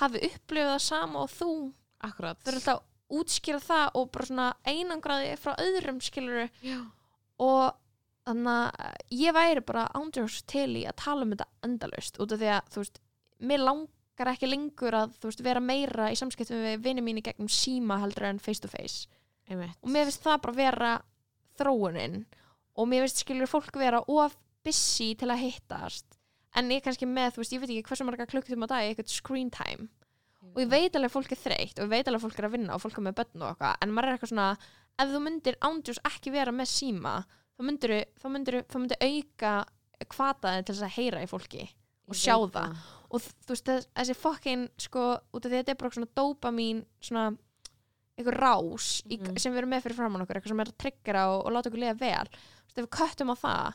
[0.01, 1.53] hafi upplifað það sama og þú.
[2.05, 2.41] Akkurat.
[2.45, 6.79] Eru alltaf að útskýra það og bara svona einangraði frá öðrum skiluru já,
[7.43, 7.75] og
[8.25, 12.41] þannig að ég væri bara ándjós til í að tala um þetta endalaust út af
[12.41, 13.03] því að þú veist,
[13.45, 17.27] mér langar ekki lengur að þú veist, vera meira í samskiptum við vinið mín í
[17.27, 19.05] gegnum síma heldur en face to face.
[19.45, 19.77] Einmitt.
[19.85, 20.95] Og mér finnst það bara vera
[21.61, 22.23] þróunin
[22.77, 26.19] og mér finnst skilur fólk vera of busy til að hittast.
[26.57, 29.11] En ég kannski með, þú veist, ég veit ekki hversu marga klukkutíma á dag eitthvað
[29.11, 29.89] screen time.
[30.55, 32.47] Og ég veit alveg að fólk er þreytt og ég veit alveg að fólk er
[32.49, 33.77] að vinna og fólk er með börn og eitthvað.
[33.83, 34.49] En maður er eitthvað svona,
[35.01, 37.15] ef þú myndir ándjós ekki vera með síma
[37.55, 39.55] þá myndir, þá myndir, þá myndir auka
[40.15, 41.65] kvataði til þess að heyra í fólki
[42.11, 42.75] og sjá það.
[43.15, 46.15] og þú veist þess- þessi fokkin sko út af því að þetta er bara svona
[46.19, 47.25] dopamín svona
[48.19, 49.39] einhver rás í, Mhm.
[49.39, 51.71] sem við erum með fyrir framann okkur eitthvað sem er að tryggra og, og láta
[51.71, 53.75] okkur liða vel þú veist ef við köttum á það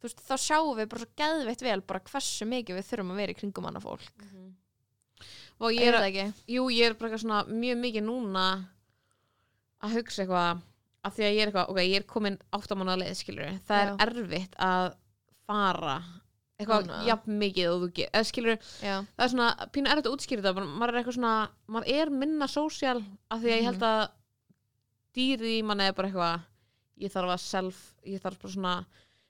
[0.00, 3.16] þú veist þá sjáum við bara svo geðveitt vel bara hversu mikið við þurfum að
[3.22, 4.54] vera í kringum annað fólk Mhm.
[5.60, 5.94] og ég Ég er,
[6.26, 8.68] er jú, ég er bara eitthvað svona mjög mikið núna
[9.82, 10.62] að hugsa eitthvað
[11.04, 13.90] af því að ég er eitthvað, ok, ég er komin áttamána leið, skilur það er
[13.90, 13.96] Já.
[14.06, 14.94] erfitt að
[15.46, 16.02] fara
[16.60, 16.98] eitthvað Núna.
[17.08, 20.44] jafn mikið og þú get, eða skilur Já, það er svona pínu erfitt að útskýra
[20.44, 21.32] það maður er eitthvað svona,
[21.74, 23.88] maður er minna sósíal af því að ég held Mhm.
[23.90, 24.04] að
[25.14, 26.44] dýrið í manni er bara eitthvað
[27.04, 28.74] ég þarf að self, ég þarf bara svona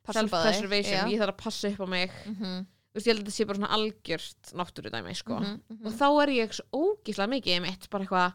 [0.04, 1.08] Passa upp á þig, self-preservation, já.
[1.14, 3.46] ég þarf að passa upp á mig mhm, þú veist, ég held að þetta sé
[3.48, 5.87] bara svona algjört náttúrudæmi, sko mhm, mhm.
[5.88, 8.34] og þá er ég svo ógíslega mikið í mitt, bara eitthvað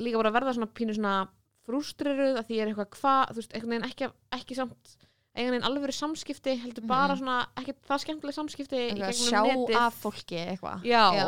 [0.00, 1.28] líka bara að verða svona pínu svona
[1.64, 4.96] frústriruð að því ég er eitthvað hvað, þú veist, einhvern veginn ekki, ekki samt
[5.34, 7.18] einhvern veginn alveg samskipti heldur bara Mhm.
[7.22, 11.26] svona, ekki það skemmtileg samskipti í Eitthvað gegnum Sjá netið af fólki eitthvað já, Já.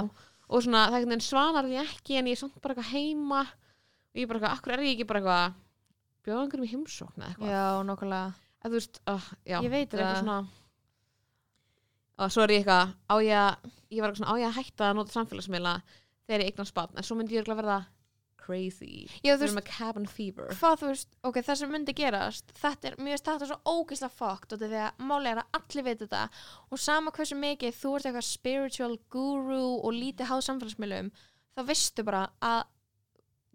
[0.48, 2.92] og svona það er einhvern veginn svanar því ekki en ég er samt bara eitthvað
[2.92, 5.54] heima og ég er bara eitthvað, akkur er ég ekki bara eitthvað
[6.26, 9.90] bjóða einhverjum í heimsókn eða eitthvað Já, nokkulega að þú veist, uh, já, Ég veit
[9.90, 10.22] þetta er eitthvað það.
[10.22, 10.46] svona
[12.18, 14.56] og svo er ég eitthvað á ég að, ég var eitthvað svona á ég að
[14.60, 15.74] hætta að nota samfélagsmiðla
[16.26, 17.78] þegar ég eignast barn en svo myndi ég örugglega verða
[18.46, 19.06] crazy.
[19.24, 20.52] Við veist, erum með cabin fever.
[20.60, 24.18] hvað þú veist, ok, það sem myndi gerast þetta er, mjög þetta er svo ógeðslega
[24.20, 26.22] fokkt og þetta er að máli er að allir veit þetta.
[26.70, 31.12] Og sama hversu mikið þú ert eitthvað spiritual guru og lítið háð samfélagsmiðlum
[31.56, 32.62] þá veistu bara að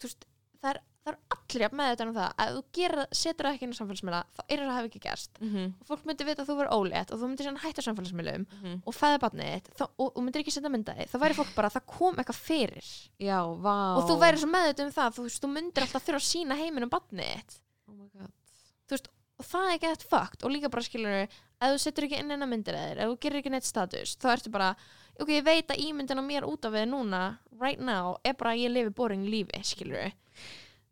[0.02, 0.26] veist,
[0.62, 3.66] það er, það er allir jafn með þetta um það að þú setur það ekki
[3.68, 5.32] inn á samfélagsmiðla þá er það að hafa ekki gerst.
[5.42, 5.72] Mm -hmm.
[5.82, 8.82] og fólk myndi vita að þú verður ólétt og þú myndir síðan hætta samfélagsmiðlum Mhm.
[8.86, 11.76] og fæða barnið þitt og, og myndir ekki setja myndaði þá væri fólk bara að
[11.76, 12.88] það kom eitthvað fyrir.
[13.20, 13.40] Já,
[13.98, 16.56] og þú væri svo meðut um það þú, veist, þú myndir alltaf þurfa að sína
[16.56, 17.60] heiminum barnið þitt.
[17.88, 18.32] Oh my god.
[19.42, 20.44] Og það er ekki eitthvað fucked.
[20.46, 21.28] Og líka bara skilur
[21.62, 24.52] ef þú setur ekki inn eina myndir eða þú gerir ekki neitt status þá ertu
[24.54, 24.76] bara
[25.20, 28.54] ok, ég veit að ímyndin á mér út af við núna right now er bara
[28.56, 30.12] að ég lifi boring lífi skilur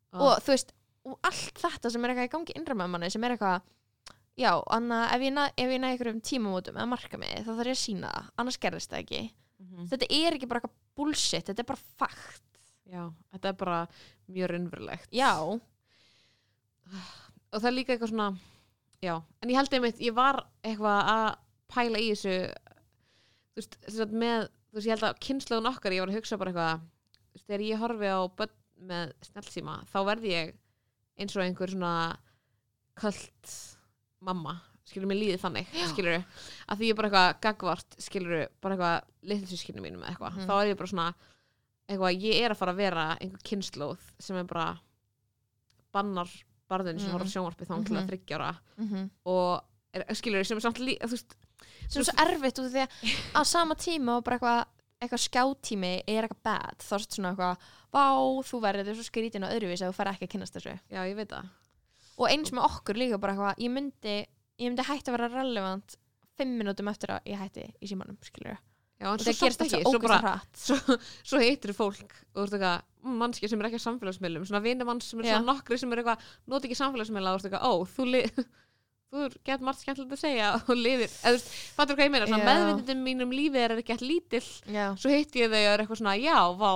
[0.10, 0.24] Ah.
[0.26, 0.72] og þú veist
[1.10, 3.60] og allt þetta sem er eitthvað í gangi innra með manni sem er eitthvað
[4.40, 7.72] já, anna, ef ég næ, ef ég næ einhverjum tímamótum eða marka mig þá þarf
[7.72, 8.30] ég að sína það.
[8.42, 9.24] Annars gerðist það ekki.
[9.60, 9.90] Mhm.
[9.92, 12.46] þetta er ekki bara eitthvað bullshit þetta er bara fakt.
[12.90, 13.80] Já, þetta er bara
[14.32, 15.10] mjög raunverulegt.
[15.14, 15.34] Já,
[17.52, 18.30] og það er líka eitthvað svona
[19.04, 21.28] já, en ég held einmitt, ég var eitthvað að
[21.70, 22.38] pæla í þessu
[23.54, 23.78] þú veist,
[24.14, 27.66] með þú veist, ég held að kynnslóðun okkar, ég var að hugsa bara eitthvað þegar
[27.68, 30.54] ég horfi á börn með snjálfsíma, þá verði ég
[31.20, 32.18] eins og einhver svona
[33.00, 33.54] kallt
[34.22, 35.86] mamma skilur mig líðið þannig, Já.
[35.92, 40.34] skilur að því ég er bara eitthvað gagvart, skilur bara eitthvað litlsískinu mínum eða eitthvað
[40.40, 40.48] Mhm.
[40.50, 41.14] þá er ég bara svona
[41.90, 44.80] eitthvað, ég er að fara að vera einhver kynnslóð sem er bara
[45.94, 46.30] bannar
[46.70, 47.18] barðinu sem Mhm.
[47.18, 48.02] voru á sjónvarpi þá til Mhm.
[48.02, 49.64] að þryggjara mm og
[49.94, 51.36] er, skilur sem er samt lí, þú veist,
[51.90, 52.90] sem er svo erfitt út af því að
[53.36, 54.66] á sama tíma og bara eitthvað
[55.00, 58.06] eitthvað skjáttími er eitthvað bad þá er þetta svona eitthvað, vá,
[58.50, 60.76] þú verður svo skrítin og öðruvís að þú fær ekki að kynast þessu.
[60.92, 61.50] Já ég veit það.
[62.20, 64.18] Og eins með okkur líka bara eitthvað ég myndi,
[64.60, 65.96] ég myndi hætti að vera relevant
[66.40, 68.56] fimm minútum eftir að ég hætti í símanum skilur
[69.00, 70.78] já, en svo samt ekki, svo bara svo,
[71.24, 72.04] svo heitir fólk
[72.36, 72.88] og þú veist eitthvað,
[73.20, 75.36] mannski sem er ekki á samfélagsmiðlum svona vinnumann sem er Já.
[75.38, 78.04] svona nokkri sem er eitthvað nota ekki samfélagsmiðla og þú veist eitthvað, ó, þú
[79.10, 81.42] þú getur margt skemmtilegt að segja og lifir, eða
[81.78, 82.38] fattur hvað ég meina Já.
[82.46, 84.50] meðvindin mínum lífi er ekki alltaf lítill.
[84.76, 86.72] Já, svo hitti ég þau og er eitthvað svona, já, vá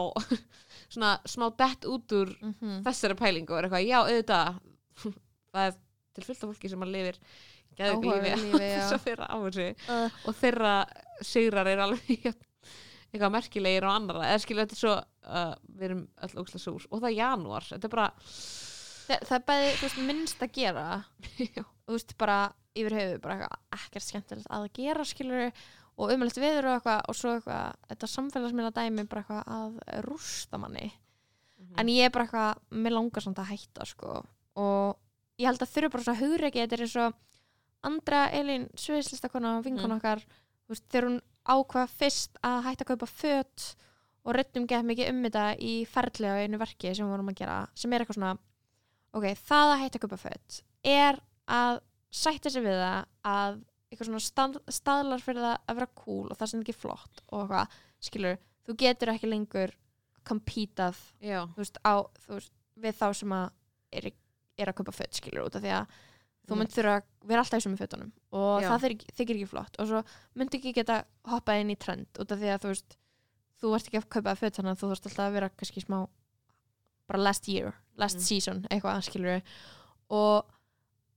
[0.94, 4.62] svona smá dett út úr mm þessari pælingu og er eitthvað, já, auðvitað
[5.54, 5.78] það er
[6.14, 7.20] til fullt af fólki sem að lifir
[7.78, 8.50] geðveiku Áhugaverðu lífi.
[8.54, 8.80] lífi, já.
[8.82, 10.74] þess að fyrir á þessu uh, og þeirra
[11.26, 12.28] sigrar er alveg
[13.14, 16.86] eitthvað merkilegir og annara eða skilja þetta er svo uh, við erum öll ógslag súr.
[16.90, 17.68] Og það er janúar.
[17.70, 18.08] Þetta er bara
[19.08, 20.86] það, það er bæði, þú veist, minnst að gera
[21.38, 22.38] þú veist, bara
[22.74, 25.44] yfir höfu bara eitthvað ekkert skemmtilegt að gera skilur
[25.94, 30.58] og umhverfist viður og eitthvað og svo eitthvað, þetta samfélagsmiðla dæmi bara eitthvað að rústa
[30.58, 30.88] manni.
[31.78, 34.24] En ég er bara eitthvað, mér langar samt að hætta sko
[34.60, 34.98] og
[35.42, 37.22] ég held að þurfa bara svo að hugra ekki þetta er eins og
[37.84, 40.00] Andra Elín Sviðslistakona vinkona Mm.
[40.02, 41.22] okkar þú veist, þegar hún
[41.54, 43.66] ákvað fyrst að hætta að kaupa fött
[44.24, 47.40] og röddum gett mikið um þetta í ferli á einu verki sem við vorum að
[47.42, 48.38] gera sem er eitthvað svona
[49.14, 50.60] ok, það að hætta að kaupa fött
[50.94, 51.20] er
[51.54, 51.80] að
[52.14, 53.60] sætta sig við það að
[53.94, 57.44] eitthvað svona stað, staðlar fyrir það að vera cool og það sem ekki flott og
[57.44, 57.76] eitthvað,
[58.08, 59.76] skilur, þú getur ekki lengur
[60.26, 60.98] kompítað
[62.80, 63.50] við þá sem að
[63.94, 64.10] er,
[64.58, 65.94] er að kaupa fött skilur út af því að
[66.44, 66.60] þú Mm.
[66.60, 68.68] mynd þurfa að vera alltaf í sömu fötunum og Já.
[68.68, 70.02] það þykir, þykir ekki flott og svo
[70.36, 70.98] myndi ekki geta
[71.32, 72.98] hoppað inn í trend út af því að þú veist
[73.62, 76.00] þú ert ekki að kaupa fött þannig að þú þarfst alltaf að vera kannski smá
[77.14, 78.26] bara last year, last Mm.
[78.28, 79.42] season eitthvað skilur
[80.14, 80.52] og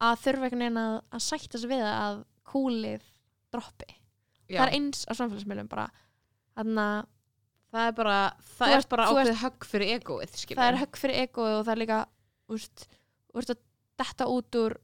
[0.00, 3.04] að þurfa einhvern veginn að, að sætta sig við að kúlið
[3.54, 3.88] droppi
[4.46, 4.58] já.
[4.58, 5.86] það er eins á samfélagsmiðlum bara
[6.56, 7.06] þannig að
[7.76, 8.18] það er bara
[8.56, 11.64] það er bara þú ákveðið högg fyrir egoið skilur það er högg fyrir egoið og
[11.66, 12.00] það er líka
[12.56, 12.86] úrst,
[13.34, 13.62] úrst að
[13.96, 14.76] detta út úr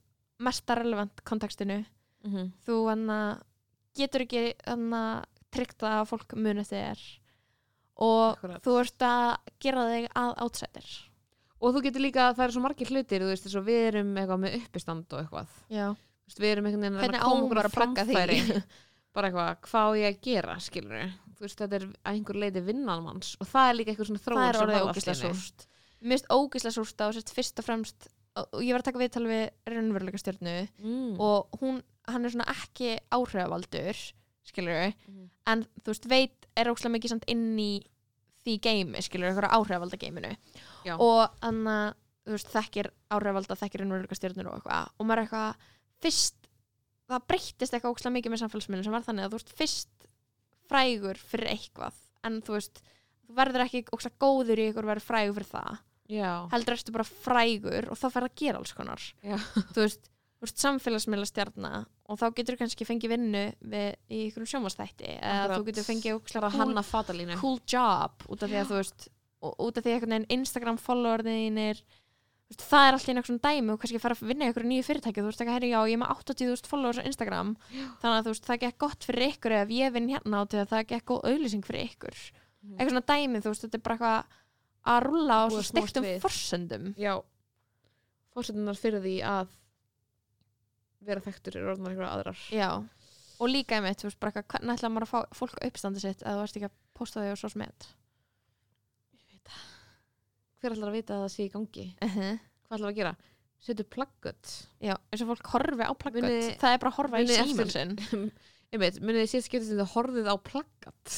[0.43, 2.53] mesta relevant kontekstinu mm -hmm.
[2.67, 3.43] þú hann
[3.95, 4.55] getur ekki
[5.53, 7.03] tryggt að fólk muni eftir þér
[7.97, 8.63] og Akkurat.
[8.65, 9.27] þú ert að
[9.63, 10.93] gera þig að outsider.
[11.63, 14.17] Og þú getur líka, það eru svo margir hlutir þú veist, þess að við erum
[14.19, 15.61] eitthvað með uppistand og eitthvað.
[15.71, 15.87] Já,
[16.23, 18.63] Þú veist, við erum einhvern veginn að að koma okkur að plugga því?
[19.17, 23.05] bara eitthvað, hvað ég að gera skilur þú veist, þetta er að einhver leiti vinnan
[23.05, 25.65] manns og það er líka eitthvað svona þróun það er ógislega súrt.
[26.03, 29.43] Mér finnst ógislega á sérst fyrst og fremst og ég var að taka viðtal við
[29.69, 31.11] raunveruleika stjórnu mm.
[31.21, 34.01] og hún, hann er svona ekki áhrifavaldur
[34.45, 35.31] skilur Mhm.
[35.47, 37.83] en þú veist, veit er ógislega mikið samt inn í
[38.45, 40.37] því geimi, skilur, eitthvað áhrifavalda geiminu.
[40.85, 40.97] Já.
[40.99, 41.95] og þannig að
[42.27, 44.89] þú veist, þekkir áhrifavalda, þekkir raunveruleika stjórnur og eitthvað.
[44.99, 45.55] Og maður er eitthvað,
[46.03, 46.35] fyrst
[47.09, 49.89] það breyttist eitthvað ógislega mikið með samfélagsmiðlum sem var þannig að þú veist, fyrst
[50.71, 51.95] frægur fyrir eitthvað.
[52.25, 52.83] En þú veist,
[53.27, 55.79] þú verður ekki ógislega góður í ykkur verður frægur fyrir það.
[56.13, 59.03] Já, heldur ertu bara frægur og þá fer að gera alls konar.
[59.73, 60.09] Þú veist
[60.51, 61.73] samfélagsmiðla stjarna
[62.11, 66.57] og þá getur kannski fengið vinnu við, í ykkur sjónvastætti eða þú getur fengið það
[66.59, 66.75] cool,
[67.41, 69.09] cool job út af því að þú veist
[69.43, 71.83] út af því að einhvern veginn Instagram followerðinir
[72.53, 75.23] veist, það er alltaf einhvern dæmi og kannski fara að vinna í ykkur nýju fyrirtæki
[75.23, 77.55] þú veist ekki, herri, já, ég er með 80.000 followers á Instagram.
[78.03, 80.61] Þannig að þú veist, það gekk gott fyrir ykkur ef ég vinn hérna á því
[80.63, 82.21] að það gekk góð auðlýsing fyrir ykkur.
[82.63, 82.77] Mhm.
[82.79, 84.25] eitthvað svona dæmi, þú veist, þetta er bara eitthvað
[84.93, 85.45] að rúlla á
[86.07, 86.21] við.
[86.23, 86.95] forsendum.
[86.99, 87.15] Já,
[88.35, 89.49] fórsetunar fyrir því að
[91.07, 92.43] vera þekktur er orðnar eitthvað aðrar.
[92.55, 92.69] Já,
[93.43, 96.03] og líka einmitt, þú veist, bara eitthvað, hvernig ætla maður að fá fólk á uppstandi
[96.05, 97.89] sitt eða þú veist ekki að posta þau á svo smet
[100.63, 101.85] hver ætlar að vita að það sé í gangi?
[102.07, 102.17] Uh
[102.73, 103.11] hvað ætlar að gera,
[103.67, 107.19] setur plaggut Já, eins og fólk horfi á plaggat Muni- það er bara að horfa
[107.21, 108.31] í muni síman eftir- sinn.
[108.73, 111.17] Einmitt, munið þið síðast getur sem þið horfið á plaggat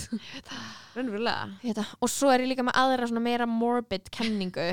[0.97, 1.44] raunverulega.
[1.62, 1.85] Þetta.
[2.03, 4.64] og svo er ég líka með aðra svona meira morbid kenningu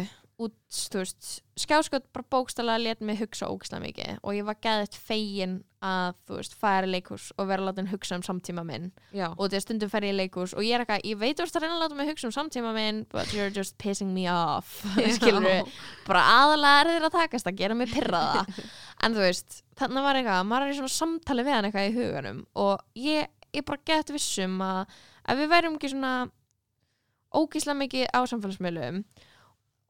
[0.42, 1.28] út, þú veist,
[1.60, 6.38] skjáskot bara bókstala let mig hugsa ógislega mikið og ég var geðið fegin að þú
[6.38, 8.92] veist, færa leikús og vera látin hugsa um samtíma minn.
[9.16, 11.48] Já, og að stundum fer ég í leikús og ég er eitthvað, ég veit þú
[11.48, 14.28] veist að reyna að láta mig hugsa um samtíma minn but you're just pissing me
[14.32, 14.82] off
[15.18, 15.72] skilur við,
[16.08, 18.46] bara aðalega er þér að takast að gera mig pyrraða
[19.06, 21.98] en þú veist, þannig var eitthvað maður er í svona samtali við hann eitthvað í
[21.98, 24.86] huganum og ég, ég bara gett vissum að
[25.26, 26.14] ef við værum ekki svona
[27.32, 29.04] ógíslega mikið á samfélagsmiðlum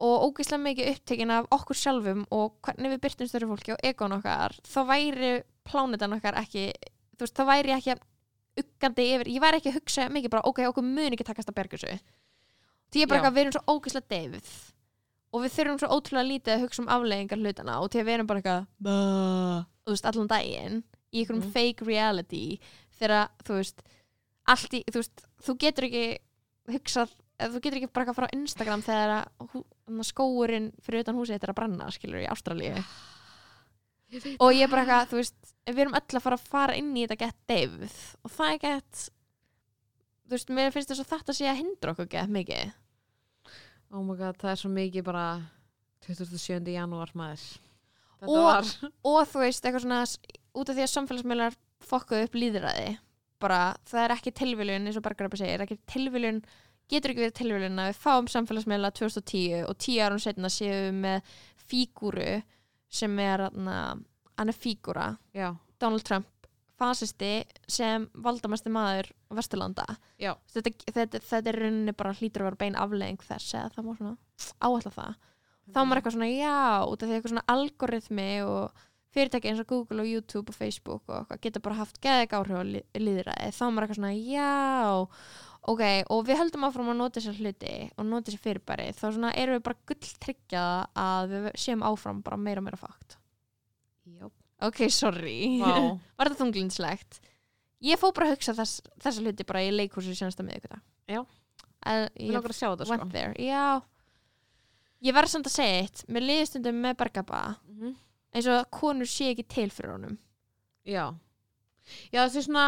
[0.01, 4.15] og ógíslega mikið upptekinn af okkur sjálfum og hvernig við byrtum störu fólki og egon
[4.17, 5.31] okkar, þá væri
[5.67, 6.71] plánetan okkar ekki,
[7.17, 7.99] þú veist, þá væri ég ekki
[8.61, 11.57] uggandi yfir, ég væri ekki að hugsa mikið bara, ok, okkur mun ekki takast að
[11.61, 11.99] berga þessu
[12.91, 13.21] því ég bara Já.
[13.21, 14.49] eitthvað, við erum svo ógíslega deyfð
[15.31, 18.15] og við þurfum svo ótrúlega lítið að hugsa um afleggingar hlutana og til að við
[18.17, 18.65] erum bara eitthvað
[19.85, 21.51] þú veist, allan daginn í einhverjum Mhm.
[21.55, 22.43] fake reality
[22.99, 23.81] þegar, þú veist
[24.51, 26.03] allt í, þú veist, þú getur ekki
[26.71, 27.13] hugsað,
[27.49, 31.53] þú getur ekki bara eitthvað frá Instagram þegar að skóurinn fyrir utan húsið þetta er
[31.53, 32.83] að brenna, skilur í Ástralíu.
[34.11, 36.47] Ég veit og ég er bara eitthvað, þú veist við erum öll að fara að
[36.51, 39.01] fara inn í þetta gett deyfð og það er gett
[40.27, 42.73] þú veist, mér finnst þess að þetta sé að hindra okkur gett mikið.
[43.91, 45.25] Oh my god, það er svo mikið bara
[46.07, 46.71] 27.
[46.75, 47.45] janúar maður.
[48.21, 50.01] Og- og þú veist, eitthvað svona
[50.55, 52.89] út af því að samfélagsmiðlar fokkuðu upp líðræði
[53.41, 56.43] bara, það er ekki tilviljun eins og Bergarabbi segir, ekki tilviljun
[56.89, 60.99] getur ekki verið tilviljun að við fáum samfélagsmiðla 2010 og 10 árum setna séum við
[61.05, 61.35] með
[61.71, 62.41] fígúru
[62.91, 66.27] sem er hann er fígúra, já, Donald Trump
[66.81, 69.85] fasisti sem valdamæsti maður á Vesturlanda
[70.49, 73.91] þetta, þetta, þetta er rauninni bara hlýtur að vera bein afleðing þess eða það má
[73.99, 74.15] svona
[74.65, 75.19] áætla það.
[75.71, 76.55] Þá er maður eitthvað svona já,
[76.89, 78.81] út af því eitthvað svona algoritmi og
[79.13, 82.57] fyrirtæki eins og Google og YouTube og Facebook og eitthvað geta bara haft geðeg áhrif
[82.57, 84.49] á lí- lýðræði þá er maður eitthvað svona já
[85.69, 89.33] ok, og við höldum áfram að nota þessar hluti og nota þessar fyrirbæri þá svona
[89.37, 93.17] erum við bara gull tryggjaða að við séum áfram bara meira og meira fakt
[94.09, 94.29] já.
[94.67, 95.59] ok, sorry.
[95.61, 95.99] Vá.
[96.17, 97.19] var þetta þunglindslegt
[97.81, 100.81] ég fór bara að hugsa þess, þessa hluti bara í leikhúsi senasta miðvikudag.
[101.09, 101.21] Já.
[101.21, 103.35] uh, Við ég langar að sjá þetta sko.
[103.41, 103.81] já.
[105.01, 106.03] Ég verð samt að segja eitt.
[106.13, 107.95] Mér liði stundum með Bergaba Mhm.
[108.37, 110.17] eins og að konur sé ekki til fyrir honum.
[110.85, 111.07] Já.
[112.13, 112.65] Já, þessi svona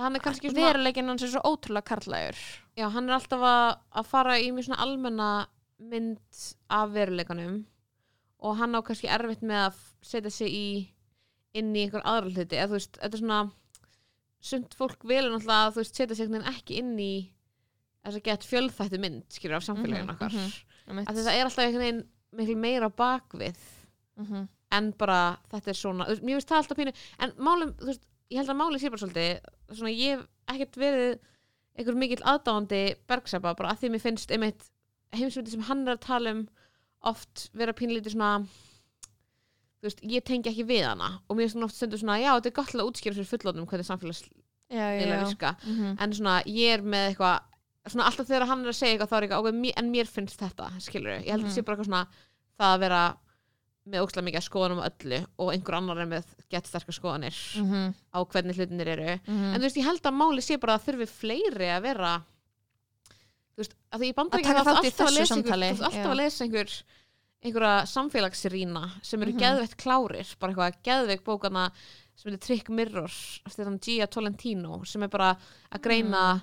[0.00, 2.38] hann er kannski svona veruleikin hans er svo ótrúlega karlægur
[2.78, 3.66] já, hann er alltaf að,
[4.00, 5.30] að fara í mjög svona almenna
[5.92, 6.42] mynd
[6.72, 7.60] af veruleikanum
[8.42, 10.68] og hann á kannski erfitt með að setja sig í
[11.58, 13.42] inn í einhver aðra hluti eða þú veist, þetta er svona
[14.42, 17.12] sumt fólk velur náttúrulega að þú veist setja sig ekki inn í
[18.02, 21.04] þess að geta fjölþættu mynd skilur af samfélaginu okkar mhm.
[21.04, 22.02] af því það er alltaf einhvern veginn
[22.32, 23.60] miklu meira bakvið
[24.20, 24.48] Mhm.
[24.72, 26.92] en bara þetta er svona, mér finnst það alltaf pínu
[27.24, 30.76] en málum, þú veist, ég held að máli sé bara svolítið, svona ég hef ekkert
[30.82, 31.18] verið
[31.78, 34.66] einhver mikill aðdáandi bergsapa, bara að því mér finnst einmitt
[35.16, 36.42] heimsmyndi sem hann er að tala um
[37.02, 38.42] oft vera pínlítið svona
[39.82, 42.30] þú veist, ég tengi ekki við hana og mér finnst hún oft stundu svona, já,
[42.36, 44.38] þetta er gott að útskýra fyrir fullotnum hvernig samfélagslega
[45.28, 45.96] virka Mhm.
[46.00, 47.40] en svona, ég er með eitthvað
[47.90, 50.38] svona alltaf þegar hann er að segja eitthvað þá er eitthvað ákveð, en mér finnst
[50.40, 51.48] þetta skilur ég held að Mhm.
[51.50, 52.06] það sé bara eitthvað svona
[52.60, 53.16] það að vera
[53.90, 57.38] með ókslega mikið að skoðanum á öllu og einhver annar er með gett sterkar skoðanir
[57.58, 57.94] Mhm.
[58.14, 59.54] á hvernig hlutinir eru Mhm.
[59.54, 62.22] en þú veist, ég held að máli sé bara að þurfi fleiri að vera
[63.52, 66.16] þú veist, að því ég banda Að ekki að alltaf að lesa einhver, alltaf að
[66.16, 66.82] lesa einhver
[67.44, 69.40] einhverja samfélagsrýna sem eru Mhm.
[69.40, 71.70] geðveitt klárir bara eitthvað geðveik bókana
[72.14, 73.10] sem heitir Trick Mirror
[73.46, 75.36] eftir þann Gia Tolentino sem er bara
[75.72, 76.42] að greina Mm.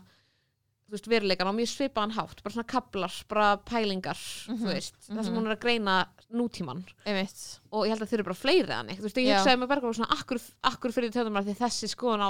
[0.95, 5.23] Veist, veruleikan á mjög svipaðan hátt bara svona kablar, bara pælingar Mhm, þú veist, það
[5.23, 5.39] sem mhm.
[5.39, 5.95] hún er að greina
[6.29, 7.59] nútíman Einmitt.
[7.71, 9.97] og ég held að þau eru bara fleiri þannig þú veist, ég hugsaði með bergar
[9.97, 12.29] svona akkur, akkur fyrir tjóðum að því þessi skoðun á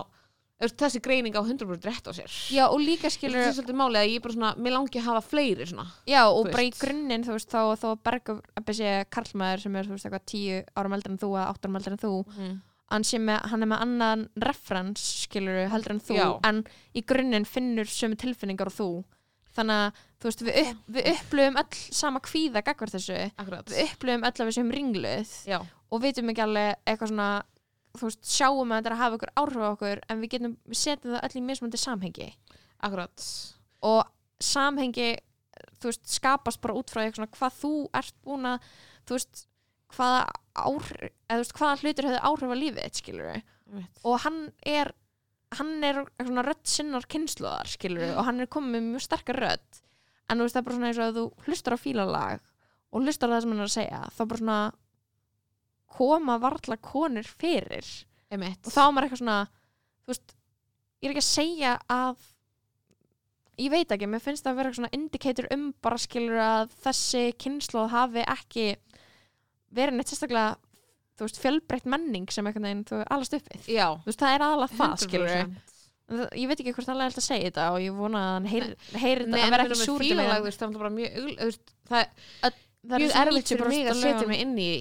[0.59, 3.99] þessi greining á 100% rétt á sér Já, og líka skilur það er svolítið málið
[4.01, 7.23] að ég bara svona, mér langi að hafa fleiri svona Já, og bara í grunninn,
[7.23, 10.97] þú veist, þá, þá Bergur Ebbi sé karlmaður sem er, þú veist, eitthvað tíu árum
[10.97, 12.57] eldri en þú eða átt árum eldri en þú mm.
[12.89, 16.27] Með, hann er með annan referens, skilur heldur en þú, Já.
[16.49, 16.63] en
[16.97, 18.89] í grunninn finnur sömu tilfinningar og þú.
[19.59, 23.19] Þannig að, veist, við, upp, við upplöfum öll sama kvíða gagvar þessu.
[23.35, 23.69] Akkurat.
[23.69, 25.59] Við upplöfum öll við séum ringluð já,
[25.89, 27.29] og vitum ekki alveg eitthvað svona
[27.99, 30.81] veist, sjáum að þetta er að hafa ykkur áhrif á okkur en við getum, við
[30.83, 32.29] setjum það öll í mismöndi samhengi.
[32.85, 33.27] Akkurat.
[33.89, 34.01] Og
[34.43, 35.09] samhengi
[35.83, 38.69] veist, skapast bara út frá eitthvað svona hvað þú ert búin að
[39.07, 39.45] þú veist,
[39.95, 40.23] hvaða
[40.59, 44.01] áhrif eða veist, hvaða hlutir hefur áhrif á lífið þitt, skilur Einmitt.
[44.03, 44.93] og hann er
[45.57, 49.79] hann er svona rödd sinnar kynsluðar, skilur og hann er komið með mjög sterkar rödd
[50.29, 52.43] en þú veist, það er bara svona eins og að þú hlustar á fílalag
[52.89, 54.59] og hlustar á það sem hann er að segja þá bara svona
[55.89, 57.87] koma varla konur fyrir
[58.29, 58.61] Einmitt.
[58.65, 60.35] og þá er maður eitthvað svona þú veist,
[61.01, 62.27] ég er ekki að segja að
[63.59, 67.23] ég veit ekki, mér finnst það að vera svona indicator um bara skilur að þessi
[67.41, 68.67] kynnslóð hafi ekki
[69.75, 70.55] verið neitt sérstaklega
[71.19, 74.45] þú veist, fjölbreytt menning sem einhvern veginn þú alast uppið, já, þú veist, það er
[74.45, 75.75] aðalega það skilur 100%.
[76.39, 78.47] ég veit ekki hvort hann er alltaf að segja þetta og ég vona að hann
[78.49, 80.05] heyri, þetta að vera ekki súr
[80.39, 81.59] þú veist, það er bara mjög
[81.89, 82.09] það er
[82.89, 84.71] það er erfitt fyrir 90% mig að setja mig inn í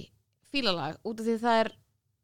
[0.55, 1.71] fílalag út af því það er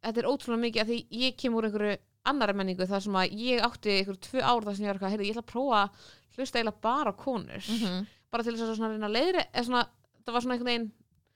[0.04, 1.96] þetta er ótrúlega mikið af því ég kem úr einhverju
[2.30, 5.12] annari menningu þar sem að ég átti einhverju tvö ár þar sem ég var eitthvað,
[5.14, 8.76] heyrðu, ég ætla að prófa að hlusta eiginlega bara konur Mhm, bara til þess að
[8.78, 10.88] svona reyna að leiðri það var svona einhvern veginn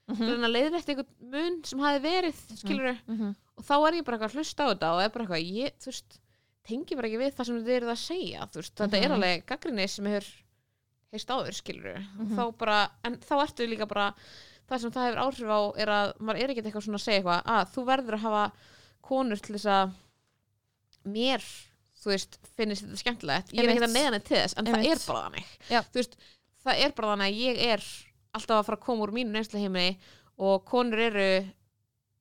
[0.09, 3.35] mhm, reyna að leiðrætt einhvern mun sem hafi verið skilur mhm.
[3.59, 5.79] og þá er ég bara eitthvað að hlusta á þetta og er bara eitthvað, ég,
[5.83, 6.19] þú veist
[6.69, 9.17] tengi bara ekki við það sem þið eruð að segja veist, þetta er Mhm.
[9.19, 10.29] alveg gaggrinni sem hefur
[11.13, 12.35] heist áður, skilur Mhm.
[12.37, 14.15] þá bara, en þá ertu líka bara
[14.69, 17.21] það sem það hefur áhrif á er að maður er ekkert eitthvað svona að segja
[17.23, 18.53] eitthvað að þú verður að hafa
[19.09, 19.95] konur til þess að
[21.09, 21.45] mér,
[22.03, 24.93] þú veist finnist þetta skemmtilegt, ég er ekkert að neðan til þess en það Einmitt.
[24.93, 25.49] er bara þannig.
[25.89, 26.17] Þú veist,
[26.67, 27.87] það er bara þannig að ég er
[28.39, 29.87] alltaf að fara að koma úr mínu neynslu
[30.39, 31.31] og konur eru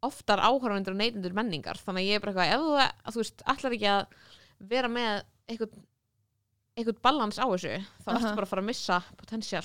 [0.08, 1.78] oftar áhörfundur og neytendur menningar.
[1.82, 4.04] Þannig að ég er bara eitthvað, ef þú, að, þú veist, allar ekki að
[4.72, 5.12] vera með
[5.48, 5.86] einhvern
[6.78, 7.74] einhvern balans á þessu
[8.06, 9.64] þá ertu bara að fara að missa potential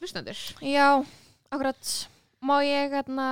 [0.00, 0.40] hlustendur.
[0.66, 0.88] Já,
[1.48, 1.92] akkurat.
[2.42, 3.28] Má ég hérna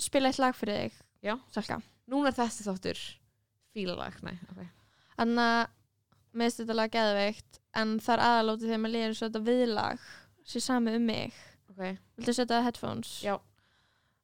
[0.00, 1.00] spila eitt lag fyrir þig?
[1.26, 1.34] Já.
[1.54, 3.00] Salka núna er þessi þáttur
[3.74, 4.62] fílalag, nei, ok.
[5.18, 5.60] Þannig að
[6.30, 10.04] mér finnst þetta lag geðveikt en það er aðalótið þegar maður líður svo þetta viðlag
[10.46, 11.32] sé sami um mig.
[11.70, 13.20] Ok, Viltu setja headphones?
[13.24, 13.36] já.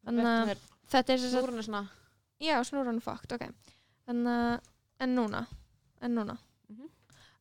[0.07, 0.51] Þannig að
[0.93, 1.85] þetta er sem sagt snúrunni svona.
[2.43, 3.47] Já, snúran fakt, ok.
[4.07, 4.61] Þannig að,
[5.01, 5.47] en núna
[6.05, 6.37] En núna.
[6.69, 6.89] Mhm.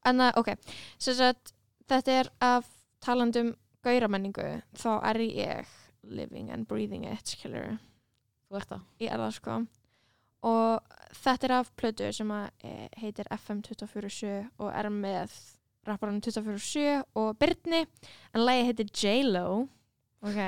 [0.05, 0.53] En að, ok.
[0.97, 1.53] Sem sagt,
[1.89, 2.65] þetta er af
[3.01, 4.61] talandum gauramenningu.
[4.73, 5.67] Þá er ég
[6.03, 7.78] living and breathing it, skilur
[8.49, 8.82] þú ert það.
[8.99, 9.67] Ég er það sko.
[10.45, 15.34] Og þetta er af plötu sem eh, heitir FM 247 og er með
[15.86, 17.83] rapparann 247 og Byrni
[18.33, 19.67] en lagi heitir J-Lo.
[20.25, 20.41] Ok.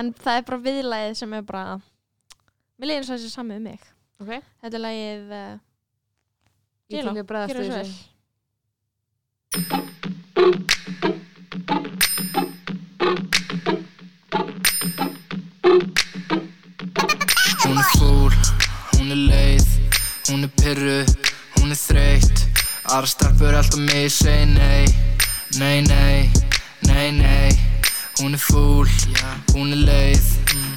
[0.00, 1.80] En það er bara viðlagið sem er bara
[2.80, 3.90] mér leiðir svo þessi sami um mig.
[4.20, 4.32] Ok,
[4.62, 5.52] þetta er lagið uh,
[6.92, 8.10] ég J-Lo, að Gjörðu við svo.
[17.62, 18.32] Hún er fúl,
[18.98, 19.68] hún er leið,
[20.28, 20.98] hún er pyrru,
[21.58, 22.51] hún er þreytt
[22.92, 24.84] Aðra stelpur alltaf mig segi nei,
[25.56, 26.28] nei, nei,
[26.84, 27.48] nei, nei.
[28.18, 28.90] Hún er fúl,
[29.54, 30.26] hún er leið,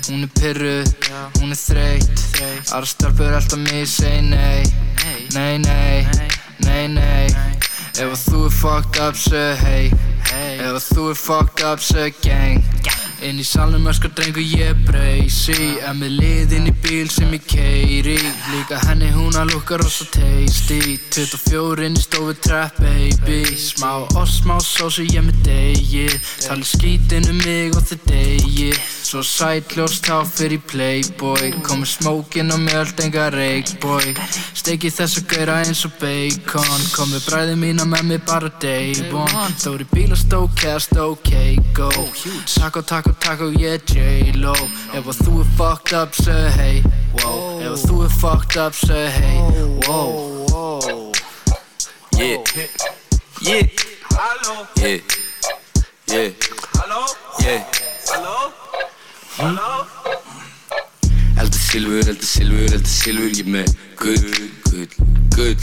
[0.08, 0.78] hún er pyrru,
[1.42, 2.24] hún er þreytt.
[2.72, 4.64] Aðra stelpur alltaf mig segi nei,
[5.36, 6.08] nei, nei,
[6.64, 7.28] nei, nei.
[8.00, 9.92] Ef þú er fucked up, segð hey.
[10.64, 12.95] Ef þú er fucked up, segð gang
[13.26, 15.80] Inn í salnum öskar drengu ég breysi.
[15.88, 18.20] En með liðin í bíl sem ég keiri
[18.52, 21.00] Líka henni hún að lukka rosa tasty.
[21.16, 23.40] 24 inn í stofu trap baby.
[23.58, 26.06] Smá og smá sósu ég með degi.
[26.46, 28.70] Tali skítinn um mig og þið degi.
[29.06, 31.56] Svo sætljóst þá fyrir playboy.
[31.66, 34.14] Komið smókin og mjöld enga reikboy
[34.54, 36.88] Steiki þess að gæra eins og bacon.
[36.94, 41.36] Komið bræði mína með mig bara day one Stóri bíl og stókast ok
[43.20, 44.54] Taco taco taco yeah J-Lo
[44.96, 46.82] Ef að þú er fucked up say hey
[47.20, 47.60] wow.
[47.62, 49.40] Ef að þú er fucked up say hey
[49.88, 51.12] wow.
[52.16, 52.72] Yeah, yeah,
[53.42, 53.68] yeah,
[54.78, 55.00] yeah,
[56.16, 56.32] yeah.
[61.36, 64.28] Elda silfur, elda silfur, elda silfur Ég með gull,
[64.70, 64.88] gull,
[65.36, 65.56] gull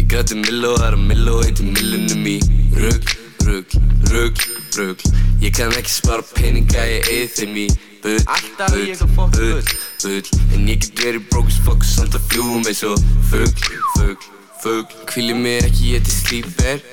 [0.00, 2.40] Ég græti milló, það er að milló Eittir millunum í
[2.74, 3.14] rugg,
[3.46, 3.76] rugg,
[4.12, 4.44] rugg,
[4.76, 5.06] rugg
[5.42, 7.66] Ég kann ekki spara peninga, ég eigi þeim í
[8.02, 8.18] bull,
[8.58, 9.72] bull, bull,
[10.02, 10.32] bull.
[10.52, 12.98] En ég get verið broke as fuck Samt að fljúum eins og
[13.30, 13.66] fugg,
[13.98, 14.28] fugg,
[14.64, 16.84] fugg Hvíli mig ekki, ég til slíper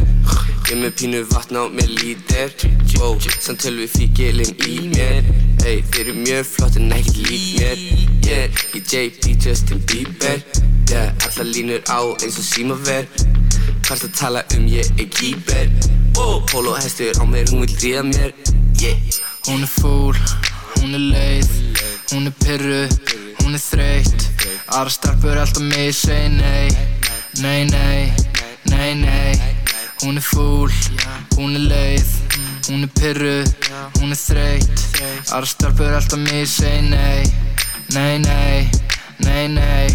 [0.69, 2.51] Ég með pínu vatn á mér lítir.
[2.99, 5.25] Wow, samt tölvi fíkilinn í mér.
[5.65, 7.81] Ey, þeir eru mjög flott en ekkert lík mér.
[8.27, 10.43] Yeah, ég JP Justin Bieber.
[10.91, 13.09] Yeah, alla línur á eins og símaver
[13.87, 15.69] Hvart að tala um ég er kýper
[16.19, 18.33] Wow, polo hestur á mér, hún vil ríða mér.
[18.79, 18.97] Yeah,
[19.47, 20.15] Hún er fúl,
[20.77, 21.47] hún er leið,
[22.11, 22.81] hún er pyrru,
[23.39, 24.25] hún er þreytt.
[24.69, 26.67] Aðra stelpur alltaf mig segi nei,
[27.41, 28.11] nei, nei,
[28.69, 29.33] nei, nei.
[30.03, 30.69] Hún er fúl,
[31.37, 32.11] hún er leið,
[32.67, 33.37] hún er pyrru,
[33.97, 34.85] hún er þreytt.
[35.31, 37.23] Aðra stelpur alltaf mig segi nei,
[37.95, 38.69] nei, nei,
[39.25, 39.87] nei, nei.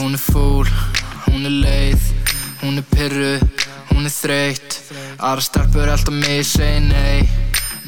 [0.00, 0.66] Hún er fúl,
[1.28, 2.10] hún er leið,
[2.70, 3.38] hún er pyrru,
[3.90, 4.76] hún er þreytt.
[5.18, 7.26] Aðra stelpur alltaf mig segi nei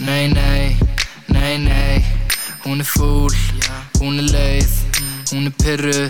[0.03, 0.75] Nei, nei,
[1.31, 2.03] nei, nei.
[2.65, 3.31] Hún er fúl,
[4.01, 4.75] hún er leið.
[5.31, 6.09] Hún er pyrru,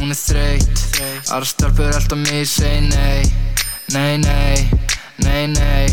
[0.00, 0.82] hún er þreytt.
[1.30, 3.22] Aðra stelpur alltaf mig segi nei
[3.94, 4.66] Nei, nei,
[5.22, 5.86] nei, nei.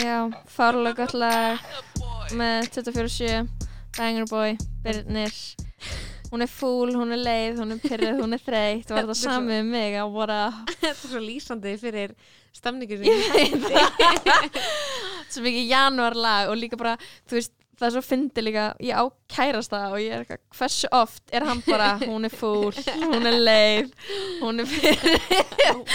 [0.00, 1.91] Já, fárlega gott lag
[2.38, 3.46] með 24-7
[3.98, 5.34] Banger Boy, Birnir.
[6.32, 8.88] Hún er fúl, hún er leið, hún er pyrruð, hún er þreytt.
[8.88, 9.96] Var þetta samið um mig?
[10.00, 10.38] Að voru
[10.70, 12.14] Þetta er svo lýsandi fyrir
[13.66, 14.60] það.
[15.32, 16.94] Svo mikið janúar lag og líka bara,
[17.28, 18.64] þú veist, það er svo fyndi líka.
[18.84, 22.72] Ég á kærasta og ég er eitthvað Hversu oft er hann bara, hún er fúl,
[22.72, 23.92] hún er leið,
[24.40, 25.32] hún er pyrruð